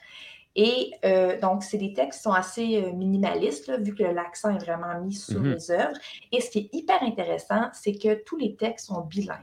Et 0.57 0.93
euh, 1.05 1.39
donc, 1.41 1.65
c'est 1.65 1.79
des 1.79 1.93
textes 1.93 2.19
qui 2.21 2.23
sont 2.23 2.33
assez 2.33 2.83
euh, 2.83 2.93
minimalistes, 2.93 3.67
là, 3.67 3.77
vu 3.77 3.95
que 3.95 4.05
l'accent 4.05 4.55
est 4.55 4.65
vraiment 4.65 5.01
mis 5.01 5.15
sur 5.15 5.41
Mhm. 5.41 5.53
les 5.55 5.71
œuvres. 5.71 5.99
Et 6.31 6.41
ce 6.41 6.51
qui 6.51 6.59
est 6.61 6.69
hyper 6.73 7.03
intéressant, 7.03 7.69
c'est 7.73 7.95
que 7.95 8.23
tous 8.23 8.37
les 8.37 8.55
textes 8.55 8.87
sont 8.87 9.01
bilingues. 9.01 9.39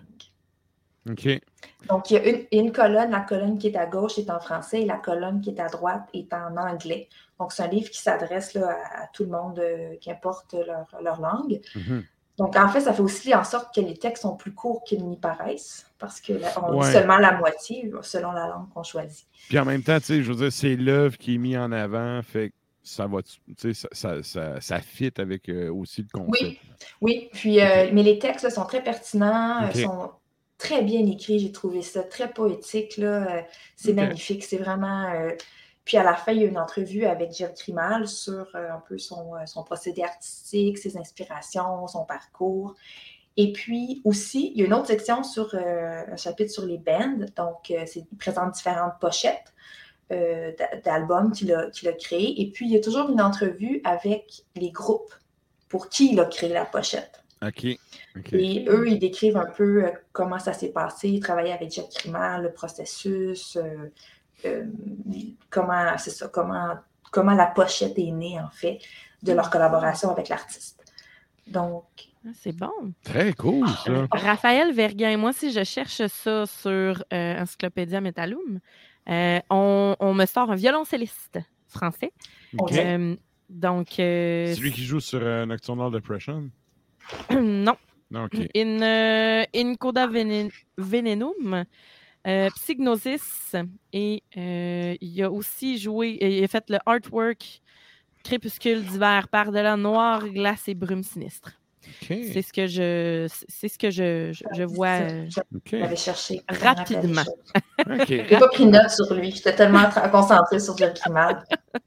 OK. 1.09 1.27
Donc, 1.89 2.11
il 2.11 2.13
y 2.13 2.17
a 2.17 2.59
une, 2.61 2.71
colonne, 2.71 3.11
la 3.11 3.21
colonne 3.21 3.57
qui 3.57 3.67
est 3.67 3.75
à 3.75 3.87
gauche 3.87 4.19
est 4.19 4.29
en 4.29 4.39
français 4.39 4.83
et 4.83 4.85
la 4.85 4.97
colonne 4.97 5.41
qui 5.41 5.49
est 5.49 5.59
à 5.59 5.67
droite 5.67 6.03
est 6.13 6.31
en 6.33 6.55
anglais. 6.57 7.09
Donc, 7.39 7.51
c'est 7.51 7.63
un 7.63 7.67
livre 7.67 7.89
qui 7.89 7.99
s'adresse 7.99 8.55
à, 8.55 8.69
à 8.69 9.07
tout 9.11 9.23
le 9.23 9.31
monde, 9.31 9.59
euh, 9.59 9.95
qu'importe 9.99 10.53
leur, 10.53 10.87
leur 11.01 11.19
langue. 11.19 11.59
Mhm. 11.75 12.03
Donc, 12.41 12.55
en 12.55 12.67
fait, 12.69 12.81
ça 12.81 12.93
fait 12.93 13.01
aussi 13.01 13.33
en 13.35 13.43
sorte 13.43 13.73
que 13.75 13.81
les 13.81 13.95
textes 13.95 14.23
sont 14.23 14.35
plus 14.35 14.53
courts 14.53 14.83
qu'ils 14.83 15.05
n'y 15.05 15.17
paraissent, 15.17 15.85
parce 15.99 16.19
qu'on 16.19 16.33
Ouais. 16.33 16.87
dit 16.87 16.91
seulement 16.91 17.17
la 17.17 17.37
moitié 17.37 17.91
selon 18.01 18.31
la 18.31 18.47
langue 18.47 18.67
qu'on 18.73 18.83
choisit. 18.83 19.27
Puis 19.47 19.59
en 19.59 19.65
même 19.65 19.83
temps, 19.83 19.99
tu 19.99 20.05
sais, 20.05 20.23
je 20.23 20.31
veux 20.31 20.37
dire, 20.37 20.51
c'est 20.51 20.75
l'œuvre 20.75 21.17
qui 21.17 21.35
est 21.35 21.37
mise 21.37 21.57
en 21.57 21.71
avant, 21.71 22.19
fait 22.23 22.49
que 22.49 22.55
ça 22.83 23.05
va, 23.05 23.21
tu 23.21 23.31
sais, 23.57 23.73
ça, 23.75 23.87
ça, 23.91 24.23
ça, 24.23 24.59
ça 24.59 24.79
fit 24.79 25.13
avec 25.17 25.49
euh, 25.49 25.71
aussi 25.71 26.01
le 26.01 26.07
concept. 26.11 26.41
Oui, 26.41 26.59
oui. 27.01 27.29
Puis, 27.31 27.61
euh, 27.61 27.89
mais 27.93 28.01
les 28.01 28.17
textes 28.17 28.43
là, 28.43 28.49
sont 28.49 28.65
très 28.65 28.81
pertinents, 28.83 29.65
euh, 29.67 29.71
sont 29.73 30.09
très 30.57 30.81
bien 30.81 31.05
écrits. 31.05 31.37
J'ai 31.37 31.51
trouvé 31.51 31.83
ça 31.83 32.01
très 32.03 32.31
poétique. 32.31 32.97
Là. 32.97 33.45
C'est 33.75 33.93
magnifique. 33.93 34.43
C'est 34.43 34.57
vraiment. 34.57 35.05
euh, 35.13 35.29
Puis 35.85 35.97
à 35.97 36.03
la 36.03 36.15
fin, 36.15 36.31
il 36.31 36.41
y 36.41 36.43
a 36.43 36.47
une 36.47 36.59
entrevue 36.59 37.05
avec 37.05 37.33
Jeff 37.33 37.53
Grimal 37.55 38.07
sur 38.07 38.47
euh, 38.55 38.71
un 38.71 38.83
peu 38.87 38.97
son, 38.97 39.35
euh, 39.35 39.45
son 39.45 39.63
procédé 39.63 40.03
artistique, 40.03 40.77
ses 40.77 40.97
inspirations, 40.97 41.87
son 41.87 42.05
parcours. 42.05 42.75
Et 43.37 43.51
puis 43.51 44.01
aussi, 44.03 44.51
il 44.53 44.59
y 44.59 44.63
a 44.63 44.67
une 44.67 44.73
autre 44.73 44.87
section 44.87 45.23
sur 45.23 45.55
euh, 45.55 46.03
un 46.11 46.17
chapitre 46.17 46.51
sur 46.51 46.65
les 46.65 46.77
bands. 46.77 47.25
Donc, 47.35 47.71
euh, 47.71 47.85
il 47.95 48.17
présente 48.17 48.53
différentes 48.53 48.99
pochettes 48.99 49.53
d'a- 50.09 50.75
d'albums 50.83 51.31
qu'il 51.31 51.53
a, 51.53 51.69
qu'il 51.69 51.87
a 51.87 51.93
créés. 51.93 52.41
Et 52.41 52.51
puis, 52.51 52.65
il 52.65 52.73
y 52.73 52.75
a 52.75 52.81
toujours 52.81 53.09
une 53.09 53.21
entrevue 53.21 53.81
avec 53.85 54.43
les 54.55 54.69
groupes 54.69 55.13
pour 55.69 55.87
qui 55.87 56.11
il 56.11 56.19
a 56.19 56.25
créé 56.25 56.49
la 56.49 56.65
pochette. 56.65 57.23
OK. 57.41 57.65
OK. 58.17 58.33
Et 58.33 58.65
eux, 58.67 58.89
ils 58.89 58.99
décrivent 58.99 59.37
un 59.37 59.49
peu 59.49 59.85
comment 60.11 60.37
ça 60.37 60.53
s'est 60.53 60.71
passé, 60.71 61.09
ils 61.09 61.21
travaillaient 61.21 61.53
avec 61.53 61.71
Jacques 61.71 61.89
Crimal, 61.89 62.43
le 62.43 62.51
processus, 62.51 63.55
euh, 63.55 63.91
euh, 64.45 64.65
comment, 65.49 65.97
c'est 65.97 66.09
ça, 66.11 66.27
comment, 66.27 66.75
comment 67.11 67.33
la 67.33 67.47
pochette 67.47 67.97
est 67.97 68.11
née, 68.11 68.39
en 68.39 68.49
fait, 68.49 68.79
de 69.23 69.33
leur 69.33 69.49
collaboration 69.49 70.09
avec 70.09 70.29
l'artiste. 70.29 70.83
Donc, 71.47 71.85
Ah, 72.25 72.29
C'est 72.35 72.55
bon. 72.55 72.93
Très 73.03 73.33
cool, 73.33 73.67
ça. 73.67 74.07
Raphaël 74.11 74.73
Verguin, 74.73 75.17
moi, 75.17 75.33
si 75.33 75.51
je 75.51 75.63
cherche 75.63 76.05
ça 76.07 76.45
sur 76.45 77.03
euh, 77.13 77.41
Encyclopédia 77.41 77.99
Metallum, 77.99 78.59
euh, 79.09 79.39
on, 79.49 79.95
on 79.99 80.13
me 80.13 80.25
sort 80.27 80.51
un 80.51 80.55
violoncelliste 80.55 81.39
français. 81.67 82.11
Euh, 82.71 83.15
donc, 83.49 83.99
euh, 83.99 84.53
C'est 84.53 84.61
lui 84.61 84.71
qui 84.71 84.83
joue 84.85 84.99
sur 84.99 85.19
euh, 85.21 85.45
Nocturnal 85.45 85.91
Depression? 85.91 86.49
non. 87.31 87.75
Non, 88.11 88.25
OK. 88.25 88.35
In, 88.55 88.81
euh, 88.81 89.43
in 89.55 89.75
Coda 89.75 90.05
Venen- 90.05 90.51
Venenum, 90.77 91.63
euh, 92.27 92.49
Psygnosis, 92.55 93.55
et 93.93 94.23
euh, 94.37 94.95
il 95.01 95.23
a 95.23 95.31
aussi 95.31 95.77
joué, 95.77 96.17
il 96.21 96.43
a 96.43 96.47
fait 96.47 96.69
le 96.69 96.77
artwork 96.85 97.61
Crépuscule 98.23 98.83
d'hiver, 98.83 99.27
par-delà 99.29 99.75
noir, 99.77 100.27
glace 100.29 100.67
et 100.67 100.75
brume 100.75 101.03
sinistre. 101.03 101.53
C'est 102.01 102.43
ce 102.43 102.53
que 102.53 102.67
je, 102.67 103.27
c'est 103.49 103.67
ce 103.67 103.79
que 103.79 103.89
je, 103.89 104.31
je, 104.31 104.43
je 104.55 104.61
vois. 104.63 105.01
euh. 105.01 105.27
J'avais 105.65 105.95
cherché. 105.95 106.39
Rapidement. 106.47 107.23
OK. 107.79 108.05
J'ai 108.07 108.23
pas 108.37 108.47
pris 108.49 108.67
note 108.67 108.91
sur 108.91 109.11
lui. 109.15 109.31
J'étais 109.31 109.55
tellement 109.55 109.89
concentrée 110.11 110.59
sur 110.59 110.77
Jerry 110.77 110.93
Grimal. 110.93 111.43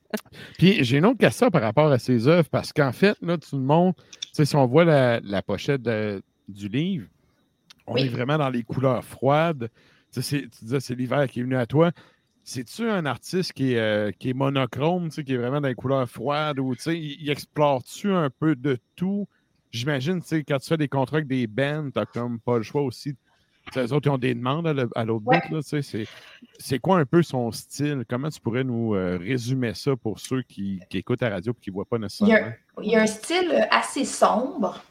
Puis 0.59 0.83
j'ai 0.83 0.99
une 0.99 1.07
autre 1.07 1.19
question 1.21 1.49
par 1.51 1.63
rapport 1.63 1.93
à 1.93 2.01
ses 2.01 2.27
œuvres, 2.27 2.49
parce 2.51 2.73
qu'en 2.73 2.91
fait, 2.91 3.17
là, 3.23 3.39
tout 3.39 3.57
le 3.57 3.63
monde, 3.63 3.95
tu 3.95 4.03
sais, 4.33 4.45
si 4.45 4.57
on 4.57 4.67
voit 4.67 4.85
la, 4.85 5.21
la 5.21 5.43
pochette 5.43 5.83
de- 5.83 6.21
du 6.49 6.67
livre, 6.69 7.07
on 7.87 7.95
Oui. 7.95 8.03
est 8.03 8.09
vraiment 8.09 8.37
dans 8.39 8.51
les 8.51 8.65
couleurs 8.65 9.05
froides. 9.05 9.71
Tu, 10.15 10.23
c'est- 10.23 10.47
disais, 10.63 10.81
c'est 10.81 10.95
l'hiver 10.95 11.27
qui 11.29 11.41
est 11.41 11.43
venu 11.43 11.57
à 11.57 11.67
toi. 11.67 11.91
C'est-tu 12.45 12.89
un 12.89 13.07
artiste 13.07 13.53
qui 13.53 13.73
est, 13.73 13.79
euh, 13.79 14.13
qui 14.13 14.31
est 14.31 14.35
monochrome, 14.35 15.09
tu 15.09 15.17
sais, 15.17 15.25
qui 15.25 15.33
est 15.33 15.39
vraiment 15.39 15.61
dans 15.61 15.69
les 15.69 15.75
couleurs 15.75 16.09
froides, 16.09 16.61
ou 16.61 16.75
tu 16.77 16.83
sais, 16.83 16.99
il, 16.99 17.23
il 17.23 17.31
explore-tu 17.31 18.13
un 18.13 18.31
peu 18.31 18.55
de 18.55 18.79
tout? 18.97 19.27
J'imagine, 19.73 20.21
tu 20.21 20.29
sais, 20.29 20.45
quand 20.45 20.59
tu 20.59 20.69
fais 20.69 20.77
des 20.77 20.89
contrats 20.89 21.17
avec 21.17 21.27
des 21.27 21.47
bands, 21.47 21.91
t'as 21.93 22.05
comme 22.07 22.39
pas 22.39 22.59
le 22.59 22.63
choix 22.63 22.83
aussi. 22.83 23.15
Les 23.75 23.93
autres, 23.93 24.07
ils 24.09 24.11
ont 24.13 24.19
des 24.19 24.35
demandes 24.35 24.67
à 24.95 25.05
l'autre 25.05 25.25
Ouais. 25.25 25.41
bout, 25.41 25.55
là, 25.55 25.63
tu 25.63 25.83
sais, 25.83 26.07
c'est- 26.59 26.79
quoi 26.79 26.99
un 26.99 27.07
peu 27.07 27.23
son 27.23 27.51
style? 27.51 28.05
Comment 28.09 28.29
tu 28.29 28.39
pourrais 28.41 28.63
nous 28.63 28.95
euh, 28.95 29.17
résumer 29.17 29.73
ça 29.75 29.97
pour 29.97 30.21
ceux 30.21 30.43
qui, 30.43 30.81
qui 30.91 30.99
écoutent 30.99 31.23
la 31.23 31.31
radio 31.31 31.53
et 31.53 31.61
qui 31.61 31.71
ne 31.71 31.75
voient 31.75 31.87
pas 31.87 31.97
Il 31.97 32.01
y, 32.01 32.03
nécessairement? 32.05 32.47
a, 32.47 32.83
il 32.83 32.91
y 32.91 32.95
a 32.95 33.03
un 33.03 33.07
style 33.07 33.67
assez 33.71 34.05
sombre. 34.05 34.85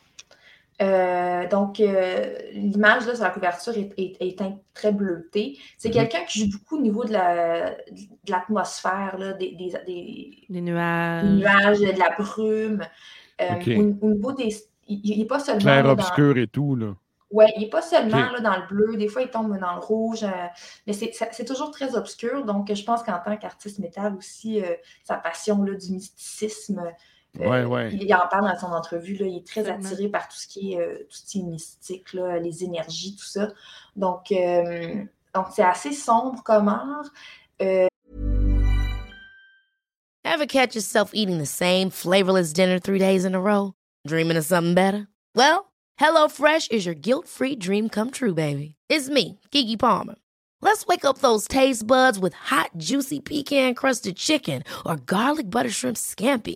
Euh, 0.84 1.48
donc, 1.48 1.80
euh, 1.80 2.36
l'image 2.52 3.08
là, 3.08 3.16
sur 3.16 3.24
la 3.24 3.30
couverture 3.30 3.74
est, 3.78 3.92
est- 3.98 4.18
est 4.20 4.38
teinte 4.38 4.60
très 4.74 4.92
bleutée. 4.92 5.58
C'est 5.78 5.90
Mhm. 5.90 5.94
quelqu'un 5.96 6.24
qui 6.28 6.40
joue 6.42 6.58
beaucoup 6.58 6.78
au 6.78 6.82
niveau 6.82 7.06
de 7.06 7.14
la- 7.14 7.72
de 7.72 8.32
l'atmosphère, 8.32 9.18
là, 9.18 9.34
des, 9.34 9.52
des- 9.52 9.74
des- 9.86 9.86
les 9.88 10.46
des 10.50 10.62
nuages. 10.62 11.26
nuages, 11.26 11.80
de 11.80 12.00
la 12.00 12.10
brume. 12.18 12.82
Euh, 13.42 13.46
au, 13.78 14.08
au 14.08 14.10
niveau 14.12 14.32
des. 14.34 14.50
Il 14.88 15.18
n'est 15.18 15.26
pas 15.26 15.40
seulement. 15.40 15.62
Clair, 15.62 15.76
là, 15.78 15.84
dans- 15.84 15.92
obscur 15.94 16.38
et 16.38 16.48
tout, 16.48 16.76
là. 16.76 16.94
Oui, 17.32 17.46
il 17.56 17.62
n'est 17.64 17.70
pas 17.70 17.82
seulement 17.82 18.30
là, 18.32 18.40
dans 18.42 18.56
le 18.58 18.68
bleu, 18.68 18.96
des 18.96 19.08
fois 19.08 19.24
il 19.24 19.30
tombe 19.30 19.58
dans 19.58 19.74
le 19.74 19.80
rouge, 19.80 20.24
euh, 20.24 20.28
mais 20.86 20.94
c'est 20.94 21.46
toujours 21.46 21.72
très 21.72 21.96
obscur. 21.96 22.46
Donc, 22.46 22.72
je 22.72 22.84
pense 22.84 23.02
qu'en 23.02 23.18
tant 23.26 23.36
qu'artiste 23.38 23.80
métal 23.80 24.14
aussi, 24.16 24.62
euh, 24.62 24.76
sa 25.04 25.16
passion 25.16 25.64
là, 25.64 25.74
du 25.74 25.94
mysticisme, 25.94 26.80
euh, 26.80 26.92
Ouais, 27.40 27.66
ouais. 27.66 27.92
il 27.94 28.14
en 28.14 28.28
parle 28.30 28.48
dans 28.52 28.60
son 28.60 28.68
entrevue, 28.68 29.16
là, 29.16 29.26
il 29.26 29.38
est 29.38 29.48
très 29.48 29.62
Absolument. 29.62 29.86
attiré 29.88 30.10
par 30.10 30.28
tout 30.28 30.36
ce 30.38 30.48
qui 30.48 30.74
est, 30.74 30.80
euh, 30.80 30.98
tout 31.10 31.18
ce 31.18 31.26
qui 31.32 31.40
est 31.40 31.44
mystique, 31.44 32.14
là, 32.14 32.38
les 32.38 32.64
énergies, 32.64 33.16
tout 33.16 33.26
ça. 33.26 33.50
Donc, 33.96 34.32
euh, 34.32 35.04
donc 35.34 35.48
c'est 35.52 35.64
assez 35.64 35.94
sombre 35.94 36.44
comme 36.44 36.68
art. 36.68 37.10
Ever 40.26 40.46
catch 40.48 40.76
yourself 40.76 41.12
eating 41.14 41.38
the 41.38 41.46
same 41.46 41.90
flavorless 41.90 42.54
dinner 42.54 42.80
three 42.80 43.00
days 43.00 43.26
in 43.26 43.36
a 43.36 43.42
row? 43.42 43.74
Dreaming 44.08 44.38
of 44.38 44.46
something 44.46 44.74
better? 44.74 45.08
Well, 45.36 45.72
HelloFresh 46.00 46.72
is 46.72 46.86
your 46.86 46.96
guilt 46.96 47.28
free 47.28 47.56
dream 47.56 47.90
come 47.90 48.10
true, 48.12 48.34
baby. 48.34 48.76
It's 48.90 49.10
me, 49.10 49.40
Kiki 49.52 49.78
Palmer. 49.78 50.16
Let's 50.62 50.86
wake 50.86 51.04
up 51.06 51.20
those 51.20 51.48
taste 51.48 51.86
buds 51.86 52.18
with 52.20 52.34
hot, 52.34 52.72
juicy 52.78 53.20
pecan 53.20 53.76
crusted 53.76 54.16
chicken 54.16 54.64
or 54.86 54.96
garlic 54.96 55.50
butter 55.50 55.70
shrimp 55.70 55.98
scampi. 55.98 56.56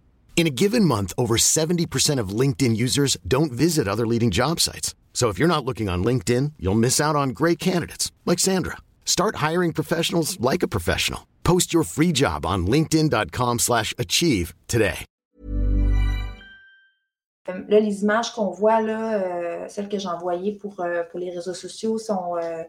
In 0.41 0.47
a 0.47 0.49
given 0.63 0.85
month, 0.85 1.13
over 1.19 1.37
70% 1.37 2.19
of 2.19 2.29
LinkedIn 2.29 2.75
users 2.75 3.15
don't 3.27 3.51
visit 3.51 3.87
other 3.87 4.07
leading 4.07 4.31
job 4.31 4.59
sites. 4.59 4.95
So 5.13 5.29
if 5.29 5.37
you're 5.37 5.55
not 5.55 5.63
looking 5.63 5.87
on 5.87 6.03
LinkedIn, 6.03 6.53
you'll 6.57 6.83
miss 6.87 6.99
out 6.99 7.15
on 7.15 7.29
great 7.29 7.59
candidates 7.59 8.11
like 8.25 8.39
Sandra. 8.39 8.77
Start 9.05 9.35
hiring 9.35 9.71
professionals 9.71 10.39
like 10.39 10.63
a 10.63 10.67
professional. 10.67 11.27
Post 11.43 11.75
your 11.75 11.83
free 11.83 12.11
job 12.11 12.43
on 12.43 12.65
linkedin.com/achieve 12.65 13.59
slash 13.59 13.93
achieve 13.99 14.55
today. 14.67 15.05
Là, 17.47 17.79
les 17.79 18.01
images 18.01 18.33
qu'on 18.33 18.49
voit, 18.49 18.81
là, 18.81 19.13
euh, 19.13 19.67
celles 19.67 19.89
que 19.89 19.99
j'ai 19.99 20.07
envoyées 20.07 20.53
pour, 20.53 20.79
euh, 20.79 21.03
pour 21.11 21.19
les 21.19 21.29
réseaux 21.29 21.53
sociaux, 21.53 21.99
sont, 21.99 22.35
euh, 22.41 22.63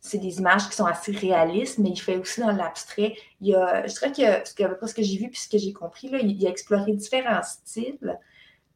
c'est 0.00 0.18
des 0.18 0.38
images 0.38 0.68
qui 0.68 0.76
sont 0.76 0.86
assez 0.86 1.12
réalistes, 1.12 1.78
mais 1.78 1.90
il 1.90 1.96
fait 2.00 2.16
aussi 2.16 2.40
dans 2.40 2.52
l'abstrait. 2.52 3.14
Il 3.40 3.48
y 3.48 3.54
a, 3.54 3.86
je 3.86 3.92
dirais 3.94 4.12
que 4.12 4.48
ce 4.48 4.54
que, 4.54 4.86
ce 4.86 4.94
que 4.94 5.02
j'ai 5.02 5.18
vu 5.18 5.28
puis 5.28 5.40
ce 5.40 5.48
que 5.48 5.58
j'ai 5.58 5.72
compris, 5.72 6.08
là, 6.08 6.18
il, 6.20 6.30
il 6.40 6.46
a 6.46 6.50
exploré 6.50 6.92
différents 6.92 7.42
styles. 7.42 8.18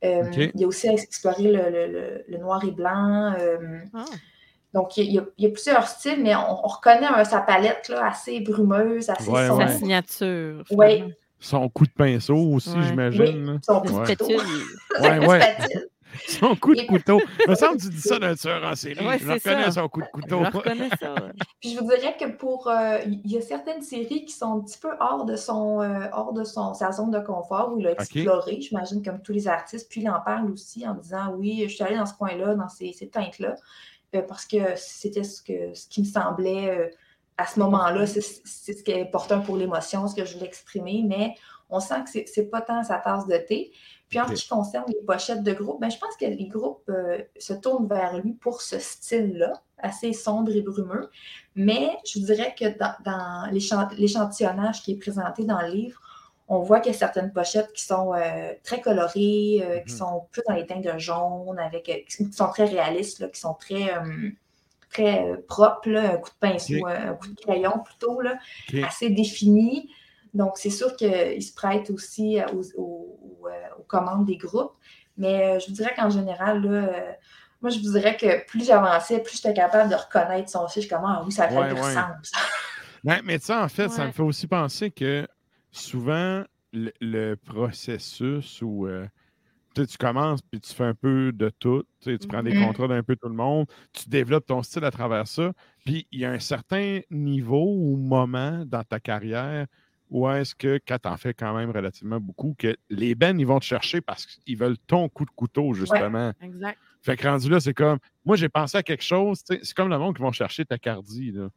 Euh. 0.04 0.24
Il 0.54 0.64
a 0.64 0.66
aussi 0.66 0.88
exploré 0.88 1.44
le, 1.44 1.70
le- 1.70 1.86
le- 1.86 2.24
le 2.28 2.38
noir 2.38 2.62
et 2.64 2.72
blanc. 2.72 3.34
euh, 3.38 3.56
Ah. 3.94 4.04
donc, 4.74 4.96
il 4.96 5.12
y, 5.12 5.18
a, 5.18 5.22
il 5.38 5.44
y 5.44 5.46
a 5.46 5.50
plusieurs 5.50 5.86
styles, 5.86 6.20
mais 6.22 6.34
on, 6.34 6.64
on 6.64 6.68
reconnaît 6.68 7.06
un- 7.06 7.24
sa 7.24 7.40
palette 7.40 7.88
là, 7.88 8.08
assez 8.08 8.40
brumeuse, 8.40 9.08
assez 9.08 9.30
Ouais, 9.30 9.46
sombre. 9.46 9.62
Sa 9.62 9.68
ouais. 9.68 9.78
signature. 9.78 10.64
Finalement. 10.66 11.08
Son 11.38 11.68
coup 11.68 11.86
de 11.86 11.92
pinceau 11.92 12.36
aussi, 12.36 12.70
Ouais. 12.70 12.82
j'imagine. 12.82 13.60
Son 13.66 13.80
coup 13.80 13.86
de 13.88 15.02
Ouais. 15.02 15.26
ouais. 15.26 15.40
Spatule. 15.40 15.88
Son 16.28 16.54
coup 16.56 16.74
de 16.74 16.82
couteau. 16.82 17.20
Il 17.46 17.50
me 17.50 17.54
semble 17.54 17.76
que 17.78 17.82
tu 17.82 17.88
dis 17.90 18.00
ça 18.00 18.18
d'un 18.18 18.34
tueur 18.34 18.62
en 18.64 18.74
série. 18.74 19.06
Ouais, 19.06 19.18
je 19.18 19.26
c'est 19.26 19.32
reconnais 19.34 19.64
ça. 19.64 19.70
son 19.72 19.88
coup 19.88 20.00
de 20.02 20.06
couteau. 20.12 20.44
Je 20.44 20.50
reconnais 20.56 20.88
ça. 21.00 21.14
Puis 21.60 21.74
je 21.74 21.80
vous 21.80 21.88
dirais 21.88 22.16
que 22.18 22.26
pour 22.26 22.68
euh, 22.68 22.98
il 23.06 23.30
y 23.30 23.38
a 23.38 23.40
certaines 23.40 23.82
séries 23.82 24.24
qui 24.24 24.32
sont 24.32 24.58
un 24.58 24.60
petit 24.60 24.78
peu 24.78 24.90
hors 25.00 25.24
de 25.24 25.36
son 25.36 25.80
euh, 25.82 26.06
hors 26.12 26.32
de 26.32 26.44
son 26.44 26.74
sa 26.74 26.92
zone 26.92 27.10
de 27.10 27.20
confort 27.20 27.72
où 27.72 27.78
il 27.80 27.86
a 27.86 27.92
exploré, 27.92 28.60
j'imagine 28.60 29.02
comme 29.02 29.20
tous 29.22 29.32
les 29.32 29.48
artistes. 29.48 29.88
Puis 29.90 30.02
il 30.02 30.08
en 30.10 30.20
parle 30.20 30.50
aussi 30.50 30.86
en 30.86 30.94
disant 30.94 31.34
oui, 31.36 31.64
je 31.68 31.74
suis 31.74 31.82
allée 31.84 31.96
dans 31.96 32.06
ce 32.06 32.14
coin-là, 32.14 32.54
dans 32.54 32.68
ces, 32.68 32.92
ces 32.92 33.08
teintes-là, 33.08 33.54
euh, 34.14 34.22
parce 34.22 34.44
que 34.44 34.58
c'était 34.76 35.24
ce 35.24 35.40
que 35.42 35.72
ce 35.74 35.88
qui 35.88 36.00
me 36.02 36.06
semblait 36.06 36.68
euh, 36.70 36.88
à 37.38 37.46
ce 37.46 37.58
moment-là, 37.60 38.06
c'est 38.06 38.20
c'est 38.20 38.74
ce 38.74 38.82
qui 38.82 38.90
est 38.90 39.00
important 39.02 39.40
pour 39.40 39.56
l'émotion, 39.56 40.06
ce 40.06 40.14
que 40.14 40.24
je 40.24 40.34
voulais 40.34 40.46
exprimer, 40.46 41.02
mais 41.06 41.34
on 41.70 41.80
sent 41.80 42.02
que 42.04 42.10
c'est- 42.10 42.26
c'est 42.28 42.50
pas 42.50 42.60
tant 42.60 42.82
sa 42.84 42.98
tasse 42.98 43.26
de 43.26 43.36
thé. 43.38 43.72
Puis 44.12 44.20
en 44.20 44.28
ce 44.28 44.42
qui 44.42 44.48
concerne 44.48 44.84
les 44.88 45.04
pochettes 45.06 45.42
de 45.42 45.52
groupes, 45.54 45.80
ben, 45.80 45.90
je 45.90 45.96
pense 45.98 46.14
que 46.16 46.26
les 46.26 46.46
groupes 46.46 46.84
euh, 46.90 47.22
se 47.38 47.54
tournent 47.54 47.88
vers 47.88 48.18
lui 48.18 48.34
pour 48.34 48.60
ce 48.60 48.78
style-là, 48.78 49.54
assez 49.78 50.12
sombre 50.12 50.54
et 50.54 50.60
brumeux. 50.60 51.10
Mais 51.56 51.96
je 52.06 52.18
dirais 52.18 52.54
que 52.58 52.76
dans, 52.78 52.94
dans 53.04 53.50
l'échan- 53.50 53.88
l'échantillonnage 53.96 54.82
qui 54.82 54.92
est 54.92 54.96
présenté 54.96 55.44
dans 55.44 55.60
le 55.62 55.68
livre, 55.68 55.98
on 56.48 56.58
voit 56.58 56.80
qu'il 56.80 56.92
y 56.92 56.94
a 56.94 56.98
certaines 56.98 57.32
pochettes 57.32 57.72
qui 57.72 57.84
sont 57.84 58.12
euh, 58.12 58.52
très 58.62 58.82
colorées, 58.82 59.62
euh, 59.62 59.78
qui 59.80 59.92
Mhm. 59.92 59.98
sont 59.98 60.24
plus 60.30 60.42
dans 60.46 60.54
les 60.54 60.66
teintes 60.66 60.84
de 60.84 60.98
jaune, 60.98 61.58
avec, 61.58 61.84
qui 62.06 62.32
sont 62.32 62.48
très 62.48 62.66
réalistes, 62.66 63.20
là, 63.20 63.28
qui 63.28 63.40
sont 63.40 63.54
très, 63.54 63.94
très 64.90 65.38
propres, 65.48 65.88
là, 65.88 66.12
un 66.12 66.16
coup 66.18 66.28
de 66.28 66.34
pinceau, 66.38 66.84
un 66.86 67.14
coup 67.14 67.28
de 67.28 67.40
crayon 67.40 67.78
plutôt, 67.82 68.20
là, 68.20 68.38
assez 68.84 69.08
défini. 69.08 69.90
Donc, 70.34 70.52
c'est 70.56 70.70
sûr 70.70 70.96
qu'il 70.96 71.42
se 71.42 71.54
prête 71.54 71.90
aussi 71.90 72.40
euh, 72.40 72.46
aux, 72.54 72.62
aux- 72.80 73.18
aux, 73.42 73.48
euh, 73.48 73.52
aux 73.78 73.82
commandes 73.84 74.26
des 74.26 74.36
groupes. 74.36 74.72
Mais 75.16 75.56
euh, 75.56 75.58
je 75.60 75.66
vous 75.68 75.72
dirais 75.74 75.92
qu'en 75.96 76.10
général, 76.10 76.62
là, 76.62 77.16
moi, 77.60 77.70
je 77.70 77.78
vous 77.78 77.92
dirais 77.92 78.16
que 78.16 78.44
plus 78.46 78.64
j'avançais, 78.66 79.20
plus 79.22 79.36
j'étais 79.36 79.54
capable 79.54 79.90
de 79.90 79.94
reconnaître 79.94 80.48
son 80.50 80.66
style. 80.68 80.82
Je 80.82 80.88
suis 80.88 80.94
comme, 80.96 81.04
ah 81.06 81.22
oui, 81.24 81.32
ça 81.32 81.48
fait 81.48 81.60
Ouais, 81.60 81.68
du 81.68 81.74
ouais. 81.74 81.80
ça. 81.80 82.08
Ouais, 83.04 83.20
mais 83.24 83.38
tu 83.38 83.46
sais, 83.46 83.54
en 83.54 83.68
fait, 83.68 83.88
ça 83.90 84.02
Ouais. 84.02 84.08
me 84.08 84.12
fait 84.12 84.22
aussi 84.22 84.46
penser 84.46 84.90
que 84.90 85.26
souvent, 85.70 86.44
le, 86.72 86.90
le 87.00 87.34
processus 87.36 88.62
où 88.62 88.86
euh, 88.86 89.06
tu 89.74 89.86
commences 89.98 90.42
puis 90.42 90.60
tu 90.60 90.74
fais 90.74 90.84
un 90.84 90.94
peu 90.94 91.32
de 91.32 91.50
tout, 91.50 91.84
tu 92.00 92.18
prends 92.28 92.42
des 92.42 92.54
Mhm. 92.54 92.58
contrats 92.64 92.88
d'un 92.88 93.02
peu 93.02 93.16
tout 93.16 93.28
le 93.28 93.34
monde, 93.34 93.66
tu 93.92 94.08
développes 94.08 94.46
ton 94.46 94.62
style 94.62 94.84
à 94.84 94.90
travers 94.90 95.26
ça, 95.28 95.52
puis 95.84 96.06
il 96.12 96.20
y 96.20 96.24
a 96.24 96.30
un 96.30 96.38
certain 96.40 97.00
niveau 97.10 97.74
ou 97.78 97.96
moment 97.96 98.64
dans 98.66 98.82
ta 98.84 99.00
carrière 99.00 99.66
où 100.12 100.28
est-ce 100.28 100.54
que, 100.54 100.78
quand 100.86 100.98
tu 101.02 101.08
en 101.08 101.16
fais 101.16 101.32
quand 101.32 101.56
même 101.56 101.70
relativement 101.70 102.20
beaucoup, 102.20 102.54
que 102.58 102.76
les 102.90 103.14
bands, 103.14 103.36
ils 103.38 103.46
vont 103.46 103.58
te 103.58 103.64
chercher 103.64 104.02
parce 104.02 104.26
qu'ils 104.26 104.58
veulent 104.58 104.76
ton 104.86 105.08
coup 105.08 105.24
de 105.24 105.30
couteau, 105.30 105.72
justement. 105.72 106.32
Exact. 106.42 106.78
Fait 107.00 107.16
que 107.16 107.26
rendu 107.26 107.48
là, 107.48 107.60
c'est 107.60 107.72
comme, 107.72 107.98
moi, 108.24 108.36
j'ai 108.36 108.50
pensé 108.50 108.76
à 108.76 108.82
quelque 108.82 109.02
chose, 109.02 109.42
c'est 109.46 109.72
comme 109.74 109.88
le 109.88 109.98
monde 109.98 110.14
qui 110.14 110.22
vont 110.22 110.30
chercher 110.30 110.66
ta 110.66 110.76
cardie, 110.76 111.32
là. 111.32 111.48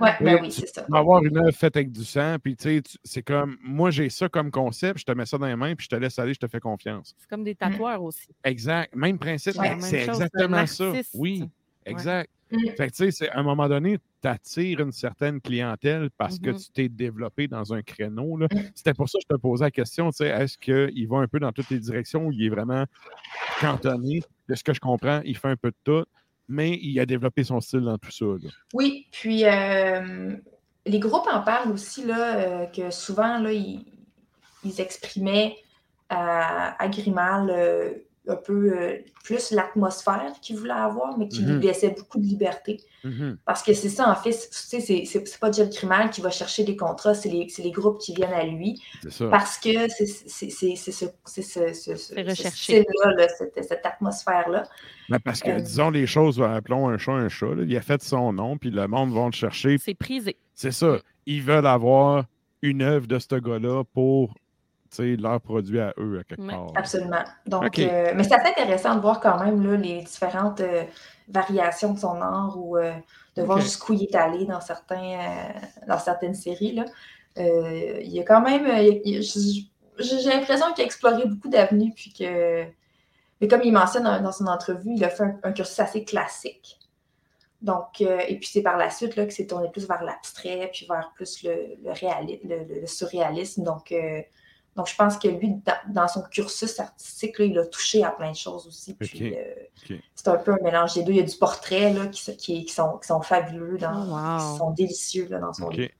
Ouais, 0.00 0.16
ben 0.20 0.38
oui, 0.42 0.50
c'est 0.50 0.66
ça. 0.66 0.84
avoir 0.92 1.22
une 1.22 1.38
œuvre 1.38 1.52
faite 1.52 1.76
avec 1.76 1.92
du 1.92 2.02
sang, 2.04 2.36
puis 2.42 2.56
tu 2.56 2.64
sais, 2.64 2.82
c'est 3.04 3.22
comme, 3.22 3.56
moi 3.62 3.90
j'ai 3.90 4.08
ça 4.08 4.28
comme 4.28 4.50
concept, 4.50 5.00
je 5.00 5.04
te 5.04 5.12
mets 5.12 5.26
ça 5.26 5.38
dans 5.38 5.46
les 5.46 5.54
mains, 5.54 5.76
puis 5.76 5.84
je 5.84 5.90
te 5.90 6.00
laisse 6.00 6.18
aller, 6.18 6.34
je 6.34 6.40
te 6.40 6.48
fais 6.48 6.58
confiance. 6.58 7.14
C'est 7.18 7.28
comme 7.28 7.44
des 7.44 7.54
tatoueurs 7.54 8.02
aussi. 8.02 8.26
Exact. 8.42 8.96
Même 8.96 9.18
principe, 9.18 9.54
Ouais. 9.58 9.76
c'est 9.80 10.02
exactement 10.02 10.66
ça. 10.66 10.92
Oui, 11.14 11.44
exact. 11.84 12.30
Mm. 12.52 12.68
Fait 12.76 12.86
que 12.88 12.92
tu 12.94 13.04
sais, 13.04 13.10
c'est- 13.10 13.30
à 13.30 13.38
un 13.38 13.42
moment 13.42 13.68
donné, 13.68 13.98
tu 14.22 14.28
attires 14.28 14.80
une 14.80 14.92
certaine 14.92 15.40
clientèle 15.40 16.10
parce 16.18 16.38
que 16.38 16.50
Mhm. 16.50 16.58
tu 16.58 16.70
t'es 16.70 16.88
développé 16.88 17.48
dans 17.48 17.72
un 17.72 17.82
créneau. 17.82 18.36
Mm. 18.36 18.46
C'était 18.74 18.94
pour 18.94 19.08
ça 19.08 19.18
que 19.18 19.24
je 19.28 19.34
te 19.34 19.40
posais 19.40 19.64
la 19.64 19.70
question, 19.70 20.10
tu 20.10 20.18
sais, 20.18 20.28
est-ce 20.28 20.58
qu'il 20.58 21.08
va 21.08 21.18
un 21.18 21.26
peu 21.28 21.40
dans 21.40 21.50
toutes 21.52 21.70
les 21.70 21.78
directions 21.78 22.26
ou 22.26 22.32
il 22.32 22.44
est 22.44 22.50
vraiment 22.50 22.84
cantonné? 23.60 24.22
De 24.48 24.54
ce 24.54 24.62
que 24.64 24.72
je 24.74 24.80
comprends, 24.80 25.20
il 25.24 25.36
fait 25.36 25.48
un 25.48 25.56
peu 25.56 25.70
de 25.70 25.76
tout, 25.84 26.04
mais 26.48 26.78
il 26.82 26.98
a 27.00 27.06
développé 27.06 27.44
son 27.44 27.60
style 27.60 27.80
dans 27.80 27.96
tout 27.98 28.10
ça. 28.10 28.24
là. 28.26 28.50
Oui, 28.74 29.06
puis 29.12 29.44
euh, 29.44 30.36
les 30.84 30.98
groupes 30.98 31.26
en 31.32 31.40
parlent 31.42 31.70
aussi, 31.72 32.04
là, 32.04 32.36
euh, 32.36 32.66
que 32.66 32.90
souvent, 32.90 33.38
là, 33.38 33.52
ils, 33.52 33.84
ils 34.64 34.80
exprimaient 34.80 35.56
à, 36.08 36.80
à 36.82 36.88
Grimal 36.88 37.48
euh, 37.50 37.92
un 38.28 38.36
peu 38.36 38.72
euh, 38.72 38.98
plus 39.24 39.50
l'atmosphère 39.50 40.32
qu'ils 40.40 40.56
voulaient 40.56 40.72
avoir, 40.72 41.18
mais 41.18 41.26
qui 41.26 41.42
Mhm. 41.42 41.58
lui 41.58 41.66
laissait 41.66 41.90
beaucoup 41.90 42.18
de 42.20 42.24
liberté. 42.24 42.80
Mhm. 43.02 43.36
Parce 43.44 43.64
que 43.64 43.72
c'est 43.74 43.88
ça, 43.88 44.08
en 44.08 44.14
fait, 44.14 44.30
c'est- 44.30 44.50
tu 44.50 44.56
sais, 44.56 44.80
c'est- 44.80 45.04
c'est 45.04 45.26
c'est 45.26 45.40
pas 45.40 45.50
Jeff 45.50 45.70
Grimal 45.70 46.08
qui 46.10 46.20
va 46.20 46.30
chercher 46.30 46.62
des 46.62 46.76
contrats, 46.76 47.14
c'est 47.14 47.28
les, 47.28 47.48
c'est 47.48 47.62
les 47.62 47.72
groupes 47.72 47.98
qui 48.00 48.14
viennent 48.14 48.32
à 48.32 48.44
lui. 48.44 48.80
C'est 49.02 49.10
ça. 49.12 49.28
Parce 49.28 49.58
que 49.58 49.88
c'est 49.88 50.06
c'est- 50.06 50.50
c'est- 50.50 50.76
c'est 50.76 50.92
ce, 50.92 51.06
c'est 51.24 51.42
ce, 51.42 51.74
style-là, 51.74 53.10
là, 53.16 53.28
cette, 53.28 53.64
cette 53.64 53.84
atmosphère-là. 53.84 54.64
Ben, 55.08 55.18
parce 55.18 55.40
que, 55.40 55.50
Euh, 55.50 55.60
disons 55.60 55.90
les 55.90 56.06
choses, 56.06 56.40
appelons 56.40 56.88
un 56.88 56.98
chat 56.98 57.12
un 57.12 57.28
chat. 57.28 57.54
là. 57.54 57.64
Il 57.66 57.76
a 57.76 57.80
fait 57.82 58.02
son 58.02 58.32
nom, 58.32 58.56
puis 58.56 58.70
le 58.70 58.86
monde 58.86 59.12
va 59.12 59.26
le 59.26 59.32
chercher. 59.32 59.78
C'est 59.78 59.94
prisé. 59.94 60.36
C'est 60.54 60.70
ça. 60.70 60.98
Ils 61.26 61.42
veulent 61.42 61.66
avoir 61.66 62.24
une 62.62 62.82
œuvre 62.82 63.08
de 63.08 63.18
ce 63.18 63.34
gars-là 63.34 63.82
pour 63.92 64.34
leur 64.98 65.40
produit 65.40 65.80
à 65.80 65.94
eux, 65.98 66.20
à 66.20 66.24
quelque 66.24 66.46
part. 66.46 66.72
Absolument. 66.74 67.24
Donc, 67.46 67.78
euh, 67.78 68.12
mais 68.14 68.24
c'est 68.24 68.34
assez 68.34 68.50
intéressant 68.50 68.94
de 68.96 69.00
voir 69.00 69.20
quand 69.20 69.42
même 69.42 69.64
là, 69.66 69.76
les 69.76 70.02
différentes 70.02 70.60
euh, 70.60 70.84
variations 71.28 71.94
de 71.94 71.98
son 71.98 72.20
art 72.20 72.56
ou 72.58 72.76
euh, 72.76 72.92
de 73.36 73.42
voir 73.42 73.60
jusqu'où 73.60 73.94
il 73.94 74.02
est 74.04 74.14
allé 74.14 74.44
dans, 74.44 74.60
certains, 74.60 75.18
dans 75.88 75.98
certaines 75.98 76.34
séries. 76.34 76.72
Là. 76.72 76.84
Il 77.36 78.12
y 78.12 78.20
a 78.20 78.24
quand 78.24 78.42
même. 78.42 78.66
J'ai 79.98 80.28
l'impression 80.30 80.72
qu'il 80.74 80.82
a 80.82 80.86
exploré 80.86 81.26
beaucoup 81.26 81.48
d'avenues, 81.48 81.92
puis 81.94 82.12
que. 82.12 82.64
Mais 83.40 83.48
comme 83.48 83.62
il 83.64 83.72
mentionne 83.72 84.04
dans, 84.04 84.20
dans 84.22 84.32
son 84.32 84.46
entrevue, 84.46 84.92
il 84.94 85.04
a 85.04 85.08
fait 85.08 85.24
un, 85.24 85.38
un 85.42 85.52
cursus 85.52 85.80
assez 85.80 86.04
classique. 86.04 86.78
Donc, 87.60 88.00
euh, 88.00 88.20
et 88.28 88.38
puis 88.38 88.48
c'est 88.48 88.62
par 88.62 88.76
la 88.76 88.90
suite 88.90 89.16
là, 89.16 89.24
que 89.24 89.32
c'est 89.32 89.46
tourné 89.46 89.68
plus 89.70 89.86
vers 89.86 90.02
l'abstrait, 90.02 90.68
puis 90.72 90.86
vers 90.88 91.12
plus 91.14 91.42
le, 91.44 91.76
le, 91.84 91.90
réali- 91.92 92.40
le- 92.44 92.64
le- 92.64 92.80
le 92.80 92.86
surréalisme. 92.86 93.62
Donc, 93.64 93.92
euh, 93.92 94.20
donc, 94.76 94.88
je 94.88 94.94
pense 94.96 95.18
que 95.18 95.28
lui, 95.28 95.54
dans, 95.66 95.92
dans 95.92 96.08
son 96.08 96.22
cursus 96.22 96.80
artistique, 96.80 97.38
là, 97.38 97.44
il 97.44 97.58
a 97.58 97.66
touché 97.66 98.02
à 98.04 98.10
plein 98.10 98.30
de 98.32 98.36
choses 98.36 98.66
aussi. 98.66 98.94
Puis, 98.94 99.34
euh, 99.36 99.98
c'est 100.14 100.28
un 100.28 100.36
peu 100.38 100.52
un 100.52 100.62
mélange 100.64 100.94
des 100.94 101.02
deux. 101.02 101.12
Il 101.12 101.18
y 101.18 101.20
a 101.20 101.24
du 101.24 101.36
portrait 101.36 101.92
là, 101.92 102.06
qui, 102.06 102.22
se- 102.22 102.30
qui, 102.30 102.64
qui 102.64 102.72
sont, 102.72 102.96
qui 102.98 103.06
sont 103.08 103.20
fabuleux, 103.20 103.76
dans, 103.78 103.92
Oh, 103.92 104.14
wow. 104.14 104.38
qui 104.52 104.58
sont 104.58 104.70
délicieux 104.70 105.28
là, 105.30 105.40
dans 105.40 105.52
son 105.52 105.64
OK. 105.66 105.76
livre. 105.76 105.90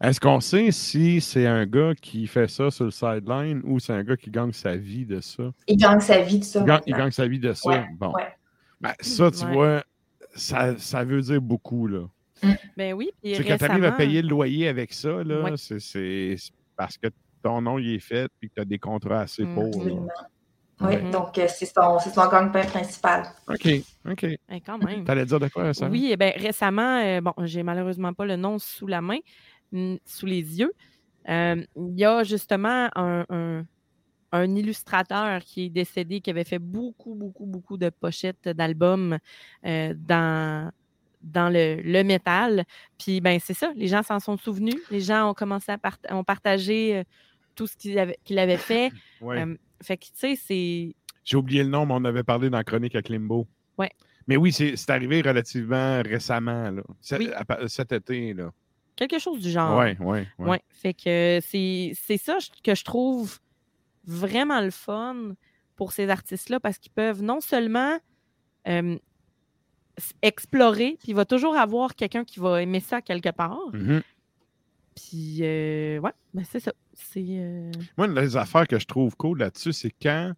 Est-ce 0.00 0.18
qu'on 0.20 0.40
sait 0.40 0.70
si 0.72 1.20
c'est 1.20 1.46
un 1.46 1.64
gars 1.66 1.92
qui 2.00 2.26
fait 2.26 2.48
ça 2.48 2.70
sur 2.70 2.84
le 2.86 2.90
sideline 2.90 3.60
ou 3.64 3.78
c'est 3.78 3.92
un 3.92 4.02
gars 4.02 4.16
qui 4.16 4.30
gagne 4.30 4.52
sa 4.52 4.76
vie 4.76 5.04
de 5.06 5.20
ça? 5.20 5.44
Il 5.68 5.76
gagne 5.76 6.00
sa 6.00 6.20
vie 6.20 6.38
de 6.40 6.44
ça. 6.44 6.60
Il 6.60 6.64
gagne, 6.66 6.80
il 6.86 6.90
maintenant. 6.90 7.04
gagne 7.04 7.12
sa 7.12 7.26
vie 7.28 7.38
de 7.38 7.52
ça? 7.52 7.68
Ouais, 7.70 7.84
bon. 7.98 8.12
ouais. 8.12 8.28
Ben, 8.80 8.92
ça, 9.00 9.30
tu 9.30 9.44
Ouais. 9.44 9.52
vois, 9.52 9.84
ça, 10.34 10.76
ça 10.78 11.04
veut 11.04 11.20
dire 11.20 11.40
beaucoup. 11.40 11.86
Là. 11.86 12.08
Ben 12.76 12.94
oui, 12.94 13.10
puis 13.22 13.32
Tu 13.32 13.36
sais, 13.42 13.44
quand 13.48 13.58
tu 13.58 13.64
arrives 13.64 13.84
à 13.84 13.90
récemment- 13.90 13.96
payer 13.96 14.22
le 14.22 14.28
loyer 14.28 14.66
avec 14.68 14.92
ça, 14.92 15.22
là, 15.22 15.54
c'est 15.56 16.36
parce 16.76 16.98
que 16.98 17.06
ton 17.42 17.60
nom 17.60 17.78
il 17.78 17.94
est 17.94 18.00
fait 18.00 18.30
et 18.40 18.48
que 18.48 18.54
tu 18.54 18.60
as 18.62 18.64
des 18.64 18.78
contrats 18.78 19.20
assez 19.20 19.44
Mm. 19.44 19.54
pour. 19.54 19.86
Oui, 20.80 21.10
donc 21.12 21.38
euh, 21.38 21.46
c'est 21.48 21.66
son, 21.66 21.98
c'est 22.00 22.10
son 22.10 22.28
gagne-pain 22.28 22.64
principal. 22.66 23.22
OK, 23.46 23.68
OK. 24.10 24.24
Eh, 24.24 24.60
quand 24.62 24.78
même. 24.78 25.04
T'allais 25.04 25.24
dire 25.24 25.38
de 25.38 25.46
quoi, 25.48 25.72
ça? 25.72 25.86
Oui, 25.88 26.08
eh 26.10 26.16
ben, 26.16 26.32
récemment, 26.36 26.98
euh, 27.04 27.20
bon, 27.20 27.32
j'ai 27.44 27.62
malheureusement 27.62 28.12
pas 28.12 28.24
le 28.24 28.34
nom 28.34 28.58
sous 28.58 28.88
la 28.88 29.00
main, 29.00 29.18
mm, 29.70 29.96
sous 30.04 30.26
les 30.26 30.58
yeux. 30.58 30.72
Euh, 31.28 31.62
Il 31.76 31.98
y 32.00 32.04
a 32.04 32.24
justement 32.24 32.88
un, 32.96 33.24
un- 33.28 33.64
un 34.32 34.54
illustrateur 34.56 35.40
qui 35.42 35.66
est 35.66 35.68
décédé, 35.68 36.20
qui 36.20 36.30
avait 36.30 36.42
fait 36.42 36.58
beaucoup, 36.58 37.14
beaucoup, 37.14 37.46
beaucoup 37.46 37.76
de 37.76 37.90
pochettes 37.90 38.48
d'albums 38.48 39.18
euh, 39.64 39.94
dans, 39.96 40.72
dans 41.20 41.48
le, 41.48 41.76
le 41.82 42.02
métal. 42.02 42.64
Puis, 42.98 43.20
ben, 43.20 43.38
c'est 43.40 43.54
ça, 43.54 43.72
les 43.76 43.86
gens 43.86 44.02
s'en 44.02 44.18
sont 44.18 44.36
souvenus. 44.38 44.74
Les 44.90 45.00
gens 45.00 45.30
ont 45.30 45.34
commencé 45.34 45.70
à 45.70 45.78
part- 45.78 45.98
ont 46.10 46.24
partagé 46.24 46.96
euh, 46.96 47.04
tout 47.54 47.66
ce 47.66 47.76
qu'il 47.76 47.98
avait, 47.98 48.18
qu'il 48.24 48.38
avait 48.38 48.56
fait. 48.56 48.90
Ouais. 49.20 49.40
Euh, 49.40 49.56
fait 49.82 49.96
que, 49.96 50.04
tu 50.06 50.10
sais, 50.14 50.36
c'est. 50.36 50.94
J'ai 51.24 51.36
oublié 51.36 51.62
le 51.62 51.68
nom, 51.68 51.86
mais 51.86 51.94
on 51.96 52.04
avait 52.04 52.24
parlé 52.24 52.50
dans 52.50 52.62
Chronique 52.64 52.94
à 52.96 53.02
Klimbo. 53.02 53.46
Ouais. 53.78 53.90
Mais 54.26 54.36
oui, 54.36 54.52
c'est 54.52 54.90
arrivé 54.90 55.20
relativement 55.20 56.02
récemment, 56.02 56.70
là. 56.70 56.82
Cet, 57.00 57.20
Oui. 57.20 57.30
cet 57.68 57.92
été. 57.92 58.34
Là. 58.34 58.52
Quelque 58.96 59.18
chose 59.18 59.40
du 59.40 59.50
genre. 59.50 59.78
Oui, 59.78 59.96
oui. 60.00 60.26
Ah. 60.38 60.42
Ouais. 60.42 60.60
Fait 60.70 60.94
que 60.94 61.38
c'est 61.42 62.16
ça 62.18 62.38
que 62.64 62.74
je 62.74 62.84
trouve 62.84 63.38
vraiment 64.04 64.60
le 64.60 64.70
fun 64.70 65.34
pour 65.76 65.92
ces 65.92 66.08
artistes-là 66.08 66.60
parce 66.60 66.78
qu'ils 66.78 66.92
peuvent 66.92 67.22
non 67.22 67.40
seulement 67.40 67.98
euh, 68.68 68.98
explorer, 70.22 70.96
puis 71.00 71.08
il 71.08 71.14
va 71.14 71.24
toujours 71.24 71.56
avoir 71.56 71.94
quelqu'un 71.94 72.24
qui 72.24 72.40
va 72.40 72.62
aimer 72.62 72.80
ça 72.80 73.00
quelque 73.02 73.30
part. 73.30 73.60
Mhm. 73.72 74.02
Puis, 74.94 75.38
euh, 75.42 75.98
ouais, 76.00 76.12
ben 76.34 76.44
c'est 76.48 76.60
ça. 76.60 76.72
C'est. 76.94 77.24
euh, 77.28 77.70
Moi, 77.98 78.06
une 78.06 78.14
des 78.14 78.36
affaires 78.36 78.66
que 78.66 78.78
je 78.78 78.86
trouve 78.86 79.16
cool 79.16 79.38
là-dessus, 79.38 79.72
c'est 79.72 79.94
quand 80.02 80.32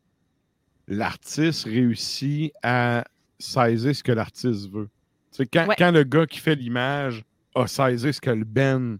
l'artiste 0.88 1.64
réussit 1.64 2.52
à 2.62 3.04
saisir 3.38 3.94
ce 3.94 4.02
que 4.02 4.12
l'artiste 4.12 4.70
veut. 4.70 4.88
C'est 5.30 5.46
quand, 5.46 5.66
Ouais. 5.66 5.74
quand 5.78 5.90
le 5.90 6.04
gars 6.04 6.26
qui 6.26 6.38
fait 6.38 6.54
l'image 6.54 7.24
a 7.54 7.66
saisi 7.66 8.12
ce 8.12 8.20
que 8.20 8.30
le 8.30 8.44
Ben 8.44 8.98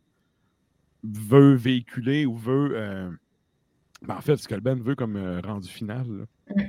veut 1.02 1.54
véhiculer 1.54 2.26
ou 2.26 2.37
veut. 2.37 2.70
euh, 2.74 3.11
ben, 4.02 4.16
en 4.16 4.20
fait, 4.20 4.37
ce 4.37 4.48
que 4.48 4.54
le 4.54 4.61
Ben 4.61 4.80
veut 4.83 4.94
comme 4.94 5.16
euh, 5.16 5.40
rendu 5.40 5.68
final. 5.68 6.07
là. 6.09 6.24
Mm. 6.57 6.62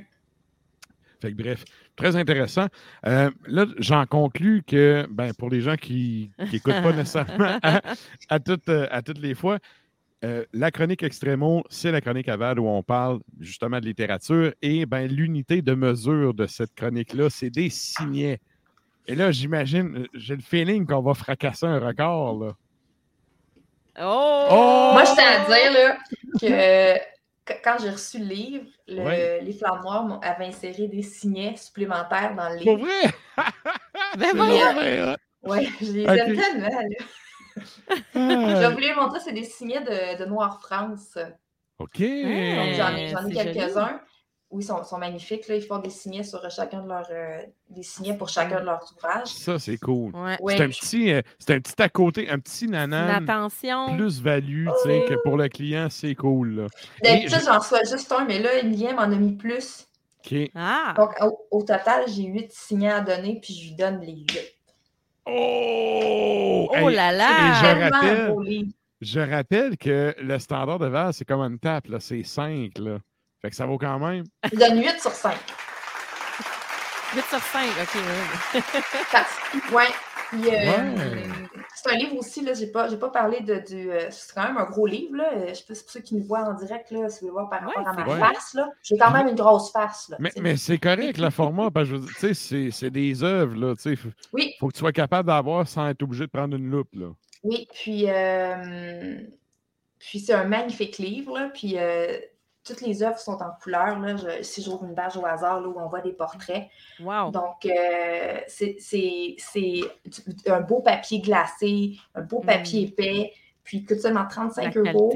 Fait 1.22 1.32
que 1.34 1.42
bref, 1.42 1.64
très 1.96 2.16
intéressant. 2.18 2.68
Euh, 3.06 3.32
là, 3.48 3.66
j'en 3.80 4.06
conclus 4.06 4.64
que, 4.68 5.08
ben, 5.10 5.34
pour 5.34 5.50
les 5.50 5.62
gens 5.62 5.76
qui 5.78 6.30
n'écoutent 6.52 6.82
pas 6.84 6.92
nécessairement 6.96 7.58
à, 7.64 7.82
à 8.30 8.40
toutes, 8.40 8.70
euh, 8.70 8.88
à 8.92 9.02
toutes 9.02 9.20
les 9.20 9.34
fois, 9.34 9.60
euh, 10.26 10.46
la 10.54 10.72
chronique 10.72 11.04
Extremo, 11.04 11.64
c'est 11.70 11.92
la 11.92 12.02
chronique 12.02 12.28
aval 12.30 12.60
où 12.60 12.68
on 12.68 12.82
parle 12.84 13.20
justement 13.40 13.80
de 13.80 13.86
littérature 13.86 14.54
et 14.62 14.86
ben, 14.86 15.08
l'unité 15.08 15.62
de 15.62 15.74
mesure 15.76 16.34
de 16.34 16.48
cette 16.48 16.74
chronique-là, 16.74 17.30
c'est 17.30 17.50
des 17.50 17.70
signets. 17.70 18.40
Et 19.08 19.14
là, 19.16 19.32
j'imagine, 19.32 19.98
euh, 20.00 20.08
j'ai 20.14 20.36
le 20.36 20.42
feeling 20.42 20.86
qu'on 20.88 21.02
va 21.02 21.14
fracasser 21.14 21.66
un 21.68 21.80
record. 21.80 22.44
Là. 22.44 22.54
Oh! 24.02 24.48
Oh! 24.52 24.90
Moi, 24.94 25.04
je 25.06 25.14
tiens 25.14 25.42
à 25.42 25.46
dire 25.46 25.72
là, 25.74 25.98
que 26.42 26.98
qu- 27.54 27.60
quand 27.64 27.76
j'ai 27.82 27.90
reçu 27.92 28.20
le 28.20 28.26
livre, 28.26 28.66
le- 28.88 29.02
Ouais. 29.04 29.42
les 29.42 29.54
Flammes 29.54 29.82
Noires 29.84 30.06
m'ont- 30.06 30.20
avaient 30.20 30.46
inséré 30.48 30.88
des 30.88 31.04
signets 31.04 31.56
supplémentaires 31.56 32.36
dans 32.36 32.50
le 32.50 32.64
Pour 32.64 32.78
livre. 32.78 32.88
vrai? 32.88 33.14
Ben 34.18 34.28
C'est 34.32 34.38
voyons! 34.38 34.74
vrai, 34.74 35.00
hein? 35.00 35.16
Oui, 35.44 35.70
je 35.82 35.92
les 35.92 36.04
Ok. 36.06 36.10
aime 36.18 36.36
tellement. 36.36 36.68
là. 36.68 37.06
Ah, 38.16 38.62
J'ai 38.62 38.68
oublié 38.74 38.92
de 38.92 39.00
montrer, 39.00 39.20
c'est 39.20 39.34
des 39.34 39.44
signets 39.44 39.82
de, 39.82 40.20
de 40.24 40.26
Noir 40.26 40.62
France. 40.62 41.18
OK. 41.80 41.98
J'en 42.00 42.04
ai, 42.06 43.14
Euh, 43.16 43.30
quelques-uns. 43.34 44.00
Oui, 44.52 44.64
ils 44.64 44.68
sont, 44.68 44.84
sont 44.84 44.98
magnifiques. 45.00 45.48
Là. 45.48 45.56
Ils 45.56 45.64
font 45.64 45.80
des 45.80 45.90
signets 45.90 46.24
sur 46.24 46.40
chacun 46.52 46.82
de 46.84 46.88
leurs 46.88 47.08
euh, 47.12 47.40
des 47.70 47.82
signets 47.84 48.16
pour 48.16 48.30
chacun 48.30 48.62
de 48.62 48.66
leurs 48.66 48.86
ouvrages. 48.96 49.28
Ça, 49.28 49.58
c'est 49.60 49.78
cool. 49.78 50.16
Ouais. 50.16 50.38
C'est 50.56 50.62
un 50.64 50.70
petit, 50.70 51.12
euh, 51.12 51.22
c'est 51.40 51.56
un 51.56 51.60
petit 51.60 51.82
à 51.82 51.90
côté, 51.90 52.30
un 52.30 52.40
petit 52.40 52.68
nanan 52.68 53.10
attention. 53.28 53.98
plus-value, 53.98 54.68
tu 54.68 54.90
sais, 54.90 55.06
que 55.10 55.16
pour 55.24 55.36
le 55.36 55.50
client, 55.50 55.88
c'est 55.90 56.16
cool. 56.16 56.68
D'habitude, 57.04 57.40
je- 57.40 57.46
j'en 57.46 57.58
reçois 57.60 57.84
juste 57.84 58.10
un, 58.12 58.24
mais 58.24 58.40
là, 58.40 58.54
Emilien 58.60 58.94
m'en 58.94 59.02
a 59.02 59.08
mis 59.08 59.34
plus. 59.36 59.88
OK. 60.24 60.36
Ah! 60.56 60.94
Donc, 60.96 61.12
au, 61.22 61.48
au 61.52 61.62
total, 61.64 62.04
j'ai 62.08 62.24
huit 62.24 62.52
signets 62.54 62.92
à 62.92 63.02
donner, 63.02 63.40
puis 63.42 63.54
je 63.54 63.70
lui 63.70 63.76
donne 63.76 64.00
les 64.00 64.14
huit. 64.14 64.55
Oh! 65.26 66.68
Oh 66.72 66.76
Hey, 66.90 66.96
là 66.96 67.12
Et 67.14 67.18
là! 67.18 67.54
je 67.62 67.66
rappelle-. 67.84 68.66
Je 69.02 69.20
rappelle 69.20 69.78
que 69.78 70.16
le 70.20 70.40
standard 70.40 70.80
de 70.80 70.88
Val, 70.88 71.14
c'est 71.14 71.26
comme 71.26 71.42
une 71.42 71.60
tape, 71.60 71.88
là, 71.88 72.00
c'est 72.00 72.24
5. 72.24 72.72
Là. 72.80 72.98
Fait 73.42 73.50
que 73.50 73.56
ça 73.56 73.66
vaut 73.66 73.78
quand 73.78 74.00
même. 74.00 74.24
Je 74.52 74.58
donne 74.58 74.80
8 74.82 75.00
sur 75.02 75.12
5. 75.12 75.36
8 77.16 77.22
sur 77.30 77.40
5, 77.40 77.70
ok. 77.82 77.96
ouais. 77.96 78.62
Parce 79.12 79.36
que, 79.52 79.74
ouais, 79.74 79.88
puis, 80.30 80.50
euh, 80.50 80.52
Ouais. 80.52 81.30
C'est 81.86 81.94
un 81.94 81.98
livre 81.98 82.16
aussi, 82.18 82.42
là, 82.42 82.54
j'ai 82.54 82.68
pas, 82.72 82.90
j'ai 82.90 82.98
pas 82.98 83.10
parlé 83.10 83.42
de, 83.42 83.60
du... 83.60 83.92
euh, 83.92 84.10
c'est 84.12 84.34
quand 84.34 84.48
même 84.48 84.58
un 84.58 84.66
gros 84.66 84.86
livre, 84.88 85.16
là. 85.18 85.34
euh, 85.34 85.48
Je 85.50 85.54
sais 85.56 85.64
pas 85.68 85.76
si 85.76 85.84
pour 85.84 85.92
ceux 85.92 86.00
qui 86.02 86.16
nous 86.16 86.24
voient 86.24 86.44
en 86.44 86.54
direct, 86.54 86.92
là, 86.92 87.10
si 87.10 87.16
vous 87.22 87.28
voulez 87.28 87.32
voir 87.32 87.50
par 87.50 87.62
Ouais, 87.62 87.74
rapport 87.76 87.88
à 87.88 87.94
ma 87.94 88.06
face, 88.34 88.54
là. 88.54 88.70
J'ai 88.84 88.98
quand 88.98 89.12
même 89.12 89.28
une 89.28 89.36
grosse 89.36 89.72
face, 89.72 90.10
là. 90.10 90.18
Mais, 90.20 90.32
mais 90.38 90.58
c'est 90.58 90.78
correct, 90.78 91.18
le 91.18 91.30
format, 91.32 91.72
parce 91.72 91.86
que 91.90 91.96
je 91.96 91.96
veux 92.00 92.06
dire, 92.08 92.14
tu 92.16 92.20
sais, 92.20 92.34
c'est- 92.34 92.72
c'est 92.72 92.90
des 92.92 93.24
œuvres, 93.24 93.56
là. 93.56 93.76
Tu 93.76 93.82
sais, 93.84 93.96
faut, 93.96 94.10
Oui, 94.34 94.54
faut 94.60 94.68
que 94.68 94.74
tu 94.74 94.80
sois 94.80 94.92
capable 94.94 95.28
d'avoir 95.28 95.68
sans 95.68 95.88
être 95.90 96.02
obligé 96.04 96.26
de 96.26 96.32
prendre 96.32 96.56
une 96.56 96.70
loupe, 96.70 96.94
là. 96.96 97.08
Oui, 97.44 97.68
puis, 97.74 98.10
euh, 98.10 99.20
puis 100.00 100.20
c'est 100.20 100.34
un 100.34 100.46
magnifique 100.46 100.98
livre. 100.98 101.38
Là, 101.38 101.50
puis 101.54 101.78
euh, 101.78 102.18
toutes 102.66 102.82
les 102.82 103.04
œuvres 103.04 103.20
sont 103.20 103.42
en 103.42 103.52
couleur. 103.62 104.00
Là, 104.00 104.16
je, 104.18 104.44
si 104.44 104.64
j'ouvre 104.64 104.84
une 104.86 104.96
page 104.96 105.16
au 105.16 105.26
hasard 105.26 105.62
là, 105.62 105.68
où 105.68 105.80
on 105.80 105.88
voit 105.88 106.02
des 106.02 106.14
portraits. 106.14 106.68
Wow. 107.00 107.32
Donc, 107.32 107.66
euh, 107.66 108.40
c'est 108.48 108.78
un 110.48 110.62
beau 110.62 110.82
papier 110.82 111.20
glacé, 111.20 111.98
un 112.16 112.22
beau 112.22 112.40
papier 112.40 112.84
épais, 112.84 113.32
puis 113.64 113.86
coûte 113.86 114.00
seulement 114.00 114.26
35 114.28 114.76
La 114.76 114.92
euros. 114.92 115.14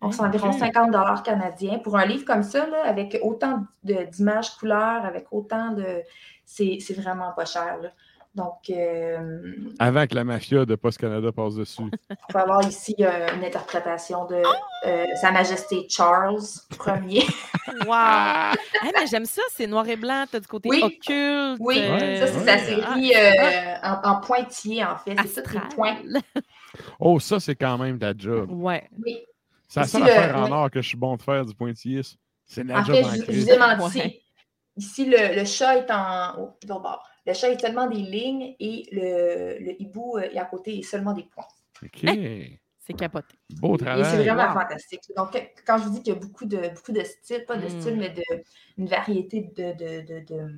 Donc, 0.00 0.14
c'est 0.14 0.22
environ 0.22 0.50
Ok. 0.50 0.58
50 0.58 1.22
canadiens. 1.22 1.78
Pour 1.78 1.96
un 1.96 2.04
livre 2.04 2.24
comme 2.24 2.42
ça, 2.42 2.66
là, 2.66 2.84
avec 2.84 3.16
autant 3.22 3.62
d'images 3.84 4.50
couleurs, 4.56 5.04
avec 5.04 5.26
autant 5.30 5.70
de. 5.70 6.02
C'est 6.44 6.78
c'est 6.80 6.94
vraiment 6.94 7.30
pas 7.32 7.44
cher. 7.44 7.78
là. 7.80 7.90
Donc, 8.34 8.70
euh, 8.70 9.52
Avant 9.78 10.06
que 10.06 10.14
la 10.14 10.24
mafia 10.24 10.64
de 10.64 10.74
Post 10.74 10.98
Canada 10.98 11.30
passe 11.32 11.54
dessus. 11.54 11.82
on 11.82 12.32
peut 12.32 12.38
avoir 12.38 12.66
ici 12.66 12.94
euh, 13.00 13.26
une 13.36 13.44
interprétation 13.44 14.24
de 14.24 14.42
euh, 14.86 15.04
Sa 15.20 15.32
Majesté 15.32 15.86
Charles 15.88 16.40
Ier. 17.06 17.24
Wow! 17.86 18.54
Hey, 18.82 18.90
mais 18.98 19.06
j'aime 19.06 19.24
ça, 19.26 19.42
c'est 19.50 19.66
noir 19.66 19.86
et 19.88 19.96
blanc, 19.96 20.24
t'as 20.30 20.40
du 20.40 20.46
côté 20.46 20.68
Oui. 20.68 20.80
occulte. 20.82 21.58
Oui, 21.60 21.78
euh, 21.78 22.26
ça, 22.26 22.26
c'est 22.32 22.44
sa 22.44 22.54
ah, 22.54 22.58
série 22.58 23.12
euh, 23.14 23.74
en, 23.82 24.10
en 24.10 24.20
pointillé, 24.20 24.84
en 24.84 24.96
fait. 24.96 25.14
C'est 25.26 25.46
ça, 25.46 25.60
points. 25.74 25.96
Oh, 26.98 27.20
ça, 27.20 27.38
c'est 27.38 27.54
quand 27.54 27.78
même 27.78 27.98
ta 27.98 28.12
job. 28.16 28.48
Ouais. 28.50 28.88
Oui. 29.04 29.20
C'est 29.68 29.80
la 29.80 29.86
seule 29.86 30.02
le- 30.02 30.08
affaire 30.10 30.36
en 30.38 30.44
oui. 30.46 30.50
or 30.52 30.70
que 30.70 30.82
je 30.82 30.88
suis 30.88 30.96
bon 30.98 31.16
de 31.16 31.22
faire 31.22 31.44
du 31.46 31.54
pointillisme. 31.54 32.16
C'est 32.44 32.64
la 32.64 32.80
En 32.80 32.84
job 32.84 32.96
fait, 32.96 33.04
en 33.04 33.10
je, 33.12 33.32
je 33.32 33.40
vous 33.40 33.50
ai 33.50 33.58
menti. 33.58 33.98
Ouais. 33.98 34.21
Ici, 34.76 35.04
le, 35.04 35.34
le 35.36 35.44
chat 35.44 35.76
est 35.78 35.90
en. 35.90 36.34
Oh, 36.38 36.50
bord. 36.66 37.04
Le 37.26 37.34
chat 37.34 37.50
est 37.50 37.60
seulement 37.60 37.86
des 37.88 37.96
lignes 37.96 38.56
et 38.58 38.88
le, 38.92 39.58
le 39.64 39.80
hibou 39.80 40.16
euh, 40.16 40.22
est 40.22 40.38
à 40.38 40.44
côté 40.44 40.78
est 40.78 40.82
seulement 40.82 41.12
des 41.12 41.24
points. 41.24 41.46
OK. 41.82 42.04
C'est 42.84 42.94
capoté. 42.94 43.36
Beau 43.60 43.76
Et 43.76 43.78
c'est 43.78 43.84
travail. 43.84 44.18
vraiment 44.26 44.48
wow. 44.48 44.60
fantastique. 44.60 45.02
Donc, 45.16 45.40
quand 45.64 45.78
je 45.78 45.84
vous 45.84 45.90
dis 45.90 46.02
qu'il 46.02 46.14
y 46.14 46.16
a 46.16 46.18
beaucoup 46.18 46.46
de, 46.46 46.74
beaucoup 46.74 46.90
de 46.90 47.02
styles, 47.04 47.44
pas 47.46 47.56
de 47.56 47.66
Mm. 47.66 47.80
styles, 47.80 47.96
mais 47.96 48.10
de, 48.10 48.22
une 48.76 48.88
variété 48.88 49.42
de, 49.56 49.72
de, 49.72 50.00
de, 50.06 50.20
de- 50.26 50.54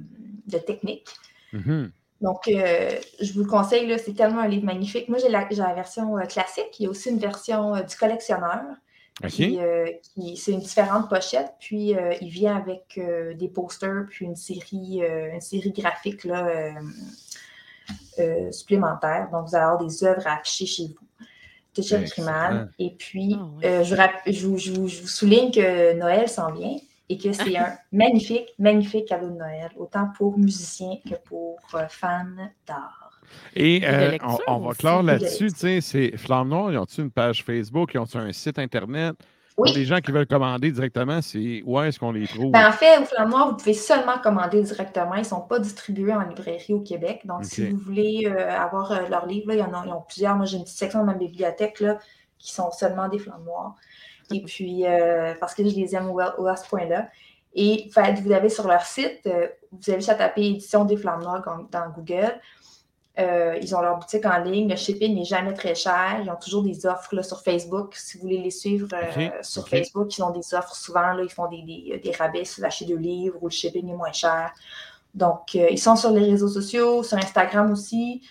de 0.47 0.59
techniques. 0.59 1.09
Mhm. 1.53 1.93
Donc, 2.23 2.49
euh, 2.49 2.99
je 3.21 3.33
vous 3.35 3.41
le 3.41 3.47
conseille, 3.47 3.87
là, 3.87 3.99
c'est 3.99 4.15
tellement 4.15 4.41
un 4.41 4.49
livre 4.49 4.65
magnifique. 4.65 5.09
Moi, 5.11 5.19
j'ai 5.19 5.29
la, 5.29 5.47
j'ai 5.51 5.57
la 5.61 5.75
version 5.75 6.17
euh, 6.17 6.23
classique. 6.23 6.81
Il 6.81 6.85
y 6.85 6.87
a 6.87 6.91
aussi 6.91 7.11
une 7.11 7.19
version 7.19 7.75
euh, 7.75 7.83
du 7.83 7.95
collectionneur. 7.95 8.63
Euh, 9.61 9.87
qui- 10.03 10.37
c'est 10.37 10.51
une 10.53 10.59
différente 10.61 11.09
pochette, 11.09 11.55
puis 11.61 11.95
euh, 11.97 12.15
il 12.21 12.29
vient 12.31 12.57
avec 12.57 12.99
euh, 12.99 13.33
des 13.35 13.49
posters, 13.49 14.07
puis 14.11 14.25
une 14.27 14.35
série, 14.37 15.03
euh, 15.05 15.33
une 15.33 15.41
série 15.41 15.71
graphique 15.71 16.25
là, 16.25 16.47
euh, 16.49 16.73
euh, 18.19 18.51
supplémentaire. 18.53 19.29
Donc, 19.31 19.49
vous 19.49 19.55
allez 19.55 19.65
avoir 19.65 19.79
des 19.85 20.05
œuvres 20.05 20.27
à 20.27 20.35
afficher 20.39 20.67
chez 20.67 20.87
vous. 20.89 21.07
De. 21.77 22.05
Grimal. 22.07 22.71
Et 22.79 22.91
puis, 22.91 23.37
Ah 23.39 23.67
euh, 23.67 23.85
je, 24.27 24.47
vous- 24.47 24.59
je 24.59 24.73
vous- 24.73 24.89
je 24.89 25.01
vous 25.03 25.09
souligne 25.09 25.51
que 25.51 25.93
Noël 25.95 26.29
s'en 26.29 26.53
vient 26.53 26.77
et 27.09 27.19
que 27.19 27.33
c'est 27.33 27.57
un 27.57 27.77
magnifique, 27.93 28.49
magnifique 28.59 29.07
cadeau 29.07 29.29
de 29.29 29.37
Noël, 29.37 29.71
autant 29.77 30.09
pour 30.17 30.39
musiciens 30.39 30.99
que 31.09 31.17
pour 31.25 31.59
euh, 31.75 31.87
fans 31.89 32.25
d'art. 32.67 33.04
Et 33.57 33.83
euh, 33.85 34.11
lecture 34.13 34.41
on, 34.47 34.55
on 34.55 34.59
va 34.61 34.69
aussi. 34.69 34.79
clore 34.79 35.03
De 35.03 35.09
là-dessus. 35.09 35.53
Tu 35.53 35.59
sais, 35.59 35.81
c'est 35.81 36.17
Flamme 36.17 36.49
Noire, 36.49 36.73
ils 36.73 36.79
ont-tu 36.79 37.01
une 37.01 37.11
page 37.11 37.43
Facebook, 37.45 37.93
ils 37.95 37.99
ont-tu 37.99 38.17
un 38.17 38.33
site 38.33 38.59
Internet? 38.59 39.15
Oui. 39.57 39.71
Pour 39.71 39.79
les 39.79 39.85
gens 39.85 40.01
qui 40.01 40.11
veulent 40.11 40.27
commander 40.27 40.73
directement, 40.73 41.23
c'est 41.23 41.63
où 41.65 41.81
est-ce 41.81 42.01
qu'on 42.01 42.11
les 42.11 42.27
trouve? 42.27 42.51
Ben, 42.51 42.69
en 42.69 42.73
fait, 42.73 42.99
au 42.99 43.05
Flamme 43.05 43.31
Noir, 43.31 43.51
vous 43.51 43.57
pouvez 43.57 43.73
seulement 43.75 44.19
commander 44.19 44.61
directement. 44.63 45.15
Ils 45.15 45.21
ne 45.21 45.25
sont 45.25 45.43
pas 45.43 45.61
distribués 45.61 46.13
en 46.13 46.23
librairie 46.23 46.73
au 46.75 46.81
Québec. 46.81 47.21
Donc, 47.25 47.45
si 47.45 47.69
vous 47.71 47.77
voulez 47.79 48.25
euh, 48.27 48.51
avoir 48.51 48.91
euh, 48.91 49.07
leurs 49.09 49.27
livres, 49.27 49.47
là, 49.49 49.55
il 49.55 49.61
y 49.61 49.63
en 49.63 49.73
a, 49.73 49.85
ils 49.87 49.93
ont 49.93 50.03
plusieurs. 50.09 50.35
Moi, 50.35 50.47
j'ai 50.47 50.57
une 50.57 50.65
petite 50.65 50.77
section 50.77 50.99
dans 51.01 51.05
ma 51.07 51.15
bibliothèque 51.15 51.79
là, 51.79 51.99
qui 52.37 52.53
sont 52.53 52.73
seulement 52.73 53.09
des 53.09 53.21
Flammes 53.21 53.45
Noires. 53.45 53.77
Et 54.33 54.43
puis, 54.43 54.87
euh, 54.89 55.35
parce 55.39 55.55
que 55.55 55.63
je 55.63 55.73
les 55.77 55.95
aime 55.95 56.11
au, 56.11 56.21
au- 56.39 56.47
à 56.49 56.57
ce 56.57 56.69
point-là. 56.69 57.09
Et 57.55 57.89
fait, 57.95 58.15
vous 58.21 58.33
avez 58.33 58.49
sur 58.49 58.67
leur 58.67 58.83
site, 58.83 59.21
euh, 59.27 59.47
vous 59.71 59.89
avez 59.89 60.01
juste 60.01 60.09
à 60.11 60.17
taper 60.17 60.47
édition 60.47 60.85
des 60.85 60.97
Flammes 60.97 61.23
Noires 61.23 61.45
dans 61.71 61.89
Google. 61.95 62.35
Euh, 63.17 63.57
ils 63.63 63.77
ont 63.77 63.81
leur 63.81 63.99
boutique 63.99 64.27
en 64.27 64.39
ligne. 64.39 64.69
Le 64.69 64.77
shipping 64.77 65.15
n'est 65.15 65.25
jamais 65.25 65.55
très 65.55 65.75
cher. 65.75 66.21
Ils 66.23 66.29
ont 66.29 66.37
toujours 66.37 66.65
des 66.65 66.85
offres 66.85 67.15
là, 67.15 67.23
sur 67.23 67.41
Facebook. 67.43 67.95
Si 67.95 68.17
vous 68.17 68.23
voulez 68.25 68.39
les 68.39 68.51
suivre 68.51 68.89
euh, 68.93 69.31
sur 69.43 69.63
ok. 69.63 69.69
Facebook, 69.69 70.19
ils 70.19 70.23
ont 70.23 70.31
des 70.31 70.55
offres 70.55 70.75
souvent. 70.75 71.13
Là, 71.13 71.23
ils 71.23 71.31
font 71.31 71.49
des, 71.49 71.63
des, 71.63 72.01
des 72.03 72.11
rabais 72.13 72.43
vous 72.57 72.65
achetez 72.65 72.87
deux 72.87 72.97
livres 72.97 73.39
ou 73.41 73.47
le 73.47 73.53
shipping 73.53 73.89
est 73.89 73.95
moins 73.95 74.13
cher. 74.13 74.53
Donc, 75.15 75.55
euh, 75.55 75.69
ils 75.71 75.79
sont 75.79 75.95
sur 75.95 76.11
les 76.11 76.29
réseaux 76.29 76.49
sociaux, 76.49 77.05
sur 77.05 77.17
Instagram 77.17 77.71
aussi. 77.71 78.23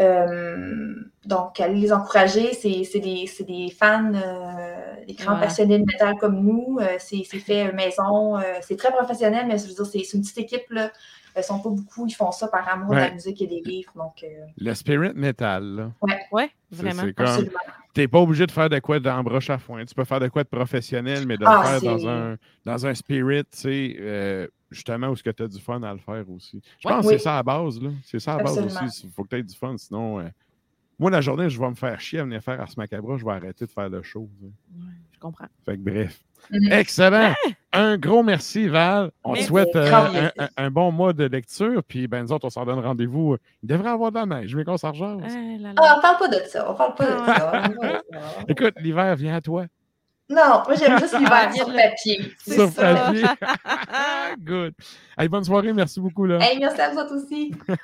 Euh, 0.00 0.94
donc, 1.26 1.60
allez 1.60 1.80
les 1.80 1.92
encourager. 1.92 2.52
C'est 2.54 2.84
c'est 2.84 3.00
des, 3.00 3.26
c'est 3.26 3.44
des 3.44 3.70
fans, 3.70 4.12
euh, 4.14 5.04
des 5.06 5.14
grands 5.14 5.32
Voilà. 5.32 5.46
passionnés 5.46 5.78
de 5.78 5.84
métal 5.84 6.14
comme 6.18 6.40
nous. 6.42 6.78
Euh, 6.80 6.86
c'est 6.98 7.22
c'est 7.28 7.38
fait 7.38 7.72
maison. 7.72 8.38
Euh, 8.38 8.42
c'est 8.62 8.76
très 8.76 8.90
professionnel, 8.92 9.46
mais 9.46 9.58
je 9.58 9.66
veux 9.68 9.74
dire, 9.74 9.86
c'est 9.86 10.02
c'est 10.04 10.16
une 10.16 10.22
petite 10.22 10.38
équipe. 10.38 10.70
Là. 10.70 10.90
Ils 11.34 11.38
ne 11.38 11.44
sont 11.44 11.60
pas 11.60 11.70
beaucoup. 11.70 12.06
Ils 12.06 12.12
font 12.12 12.30
ça 12.30 12.48
par 12.48 12.68
amour 12.68 12.90
de 12.90 12.96
la 12.96 13.10
musique 13.10 13.40
et 13.40 13.46
des 13.46 13.60
livres. 13.64 13.92
Donc, 13.96 14.22
euh, 14.22 14.26
Le 14.58 14.74
Spirit 14.74 15.12
Metal, 15.14 15.64
là. 15.64 15.90
Ouais, 16.30 16.50
vraiment. 16.70 17.02
C'est 17.04 17.12
comme. 17.14 17.26
absolument. 17.26 17.58
T'es 17.94 18.08
pas 18.08 18.18
obligé 18.20 18.46
de 18.46 18.50
faire 18.50 18.70
de 18.70 18.78
quoi 18.78 19.00
dans 19.00 19.22
broche 19.22 19.50
à 19.50 19.58
foin. 19.58 19.84
Tu 19.84 19.94
peux 19.94 20.04
faire 20.04 20.20
de 20.20 20.28
quoi 20.28 20.44
de 20.44 20.48
professionnel, 20.48 21.26
mais 21.26 21.36
de 21.36 21.44
Ah, 21.46 21.74
le 21.74 21.80
faire 21.80 21.90
dans 21.92 22.08
un, 22.08 22.36
dans 22.64 22.86
un 22.86 22.94
spirit, 22.94 23.44
tu 23.44 23.58
sais, 23.58 23.96
euh, 24.00 24.46
justement, 24.72 25.08
où 25.08 25.16
ce 25.16 25.22
que 25.22 25.30
tu 25.30 25.42
as 25.42 25.48
du 25.48 25.60
fun 25.60 25.82
à 25.82 25.92
le 25.92 25.98
faire 26.00 26.24
aussi. 26.30 26.60
Je 26.80 26.88
Ouais. 26.88 26.94
pense 26.94 27.06
que 27.06 27.12
c'est 27.12 27.18
ça 27.18 27.34
à 27.34 27.36
la 27.36 27.42
base, 27.42 27.80
là. 27.80 27.90
C'est 28.04 28.18
ça 28.18 28.34
à 28.34 28.36
la 28.38 28.42
base 28.44 28.58
Absolument. 28.58 28.86
aussi. 28.86 29.06
Il 29.06 29.10
faut 29.12 29.22
que 29.24 29.28
tu 29.28 29.36
aies 29.36 29.42
du 29.42 29.54
fun, 29.54 29.74
sinon. 29.76 30.20
euh, 30.20 30.24
Moi, 30.98 31.10
la 31.10 31.20
journée, 31.20 31.48
je 31.50 31.58
vais 31.58 31.68
me 31.68 31.74
faire 31.74 31.98
chier 32.00 32.20
à 32.20 32.24
venir 32.24 32.40
faire 32.42 32.60
Ars 32.60 32.68
Macabra, 32.76 33.16
je 33.16 33.24
vais 33.24 33.32
arrêter 33.32 33.64
de 33.66 33.70
faire 33.70 33.88
le 33.88 34.02
show. 34.02 34.28
Ouais, 34.40 34.50
je 35.10 35.18
comprends. 35.18 35.46
Fait 35.64 35.76
que 35.76 35.82
bref. 35.82 36.20
Mhm. 36.50 36.70
Excellent. 36.72 37.34
Un 37.72 37.96
gros 37.98 38.22
merci, 38.22 38.68
Val. 38.68 39.10
On 39.24 39.34
te 39.34 39.40
souhaite 39.42 39.74
euh, 39.74 39.92
un, 39.92 40.12
merci. 40.12 40.34
un- 40.38 40.48
un 40.64 40.70
bon 40.70 40.92
mois 40.92 41.12
de 41.12 41.24
lecture. 41.24 41.82
Puis, 41.82 42.06
ben, 42.06 42.22
nous 42.22 42.32
autres, 42.32 42.44
on 42.44 42.50
s'en 42.50 42.64
donne 42.64 42.78
rendez-vous. 42.80 43.36
Il 43.62 43.68
devrait 43.68 43.88
y 43.88 43.92
avoir 43.92 44.12
de 44.12 44.18
la 44.18 44.26
neige, 44.26 44.54
mais 44.54 44.64
qu'on 44.64 44.76
s'en. 44.76 44.92
Ah. 45.00 45.16
Ah, 45.76 45.94
on 45.98 46.00
parle 46.02 46.18
pas 46.18 46.28
de 46.28 46.44
ça. 46.46 46.70
On 46.70 46.74
parle 46.74 46.94
pas 46.94 47.04
de 47.06 47.10
Ah. 47.18 47.26
ça. 47.26 47.46
On 47.46 47.50
parle 47.50 47.74
pas 47.78 47.86
de 47.86 48.02
ça. 48.12 48.44
Écoute, 48.48 48.74
l'hiver 48.80 49.16
vient 49.16 49.34
à 49.36 49.40
toi. 49.40 49.64
Non, 50.30 50.62
moi 50.66 50.74
j'aime 50.78 50.98
juste 50.98 51.14
Ah, 51.16 51.18
l'hiver 51.18 51.50
viens 51.52 51.64
sur 51.64 51.68
le- 51.68 51.76
papier. 51.76 52.32
C'est 52.38 52.54
Sur 52.54 52.68
ça. 52.70 52.94
papier. 52.94 53.24
Good. 54.38 54.74
Hey, 55.18 55.28
bonne 55.28 55.44
soirée. 55.44 55.72
Merci 55.72 56.00
beaucoup. 56.00 56.24
Là. 56.26 56.38
Hey, 56.40 56.58
merci 56.58 56.80
à 56.80 56.90
vous 56.90 56.98
autres 56.98 57.16
aussi. 57.16 57.54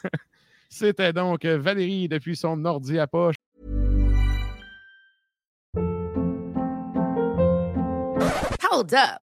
C'était 0.70 1.12
donc 1.12 1.44
euh, 1.44 1.58
Valérie 1.58 2.08
depuis 2.08 2.36
son 2.36 2.64
ordi 2.64 2.98
à 2.98 3.06
poche. 3.06 3.34
Hold 8.70 8.94
up. 8.94 9.27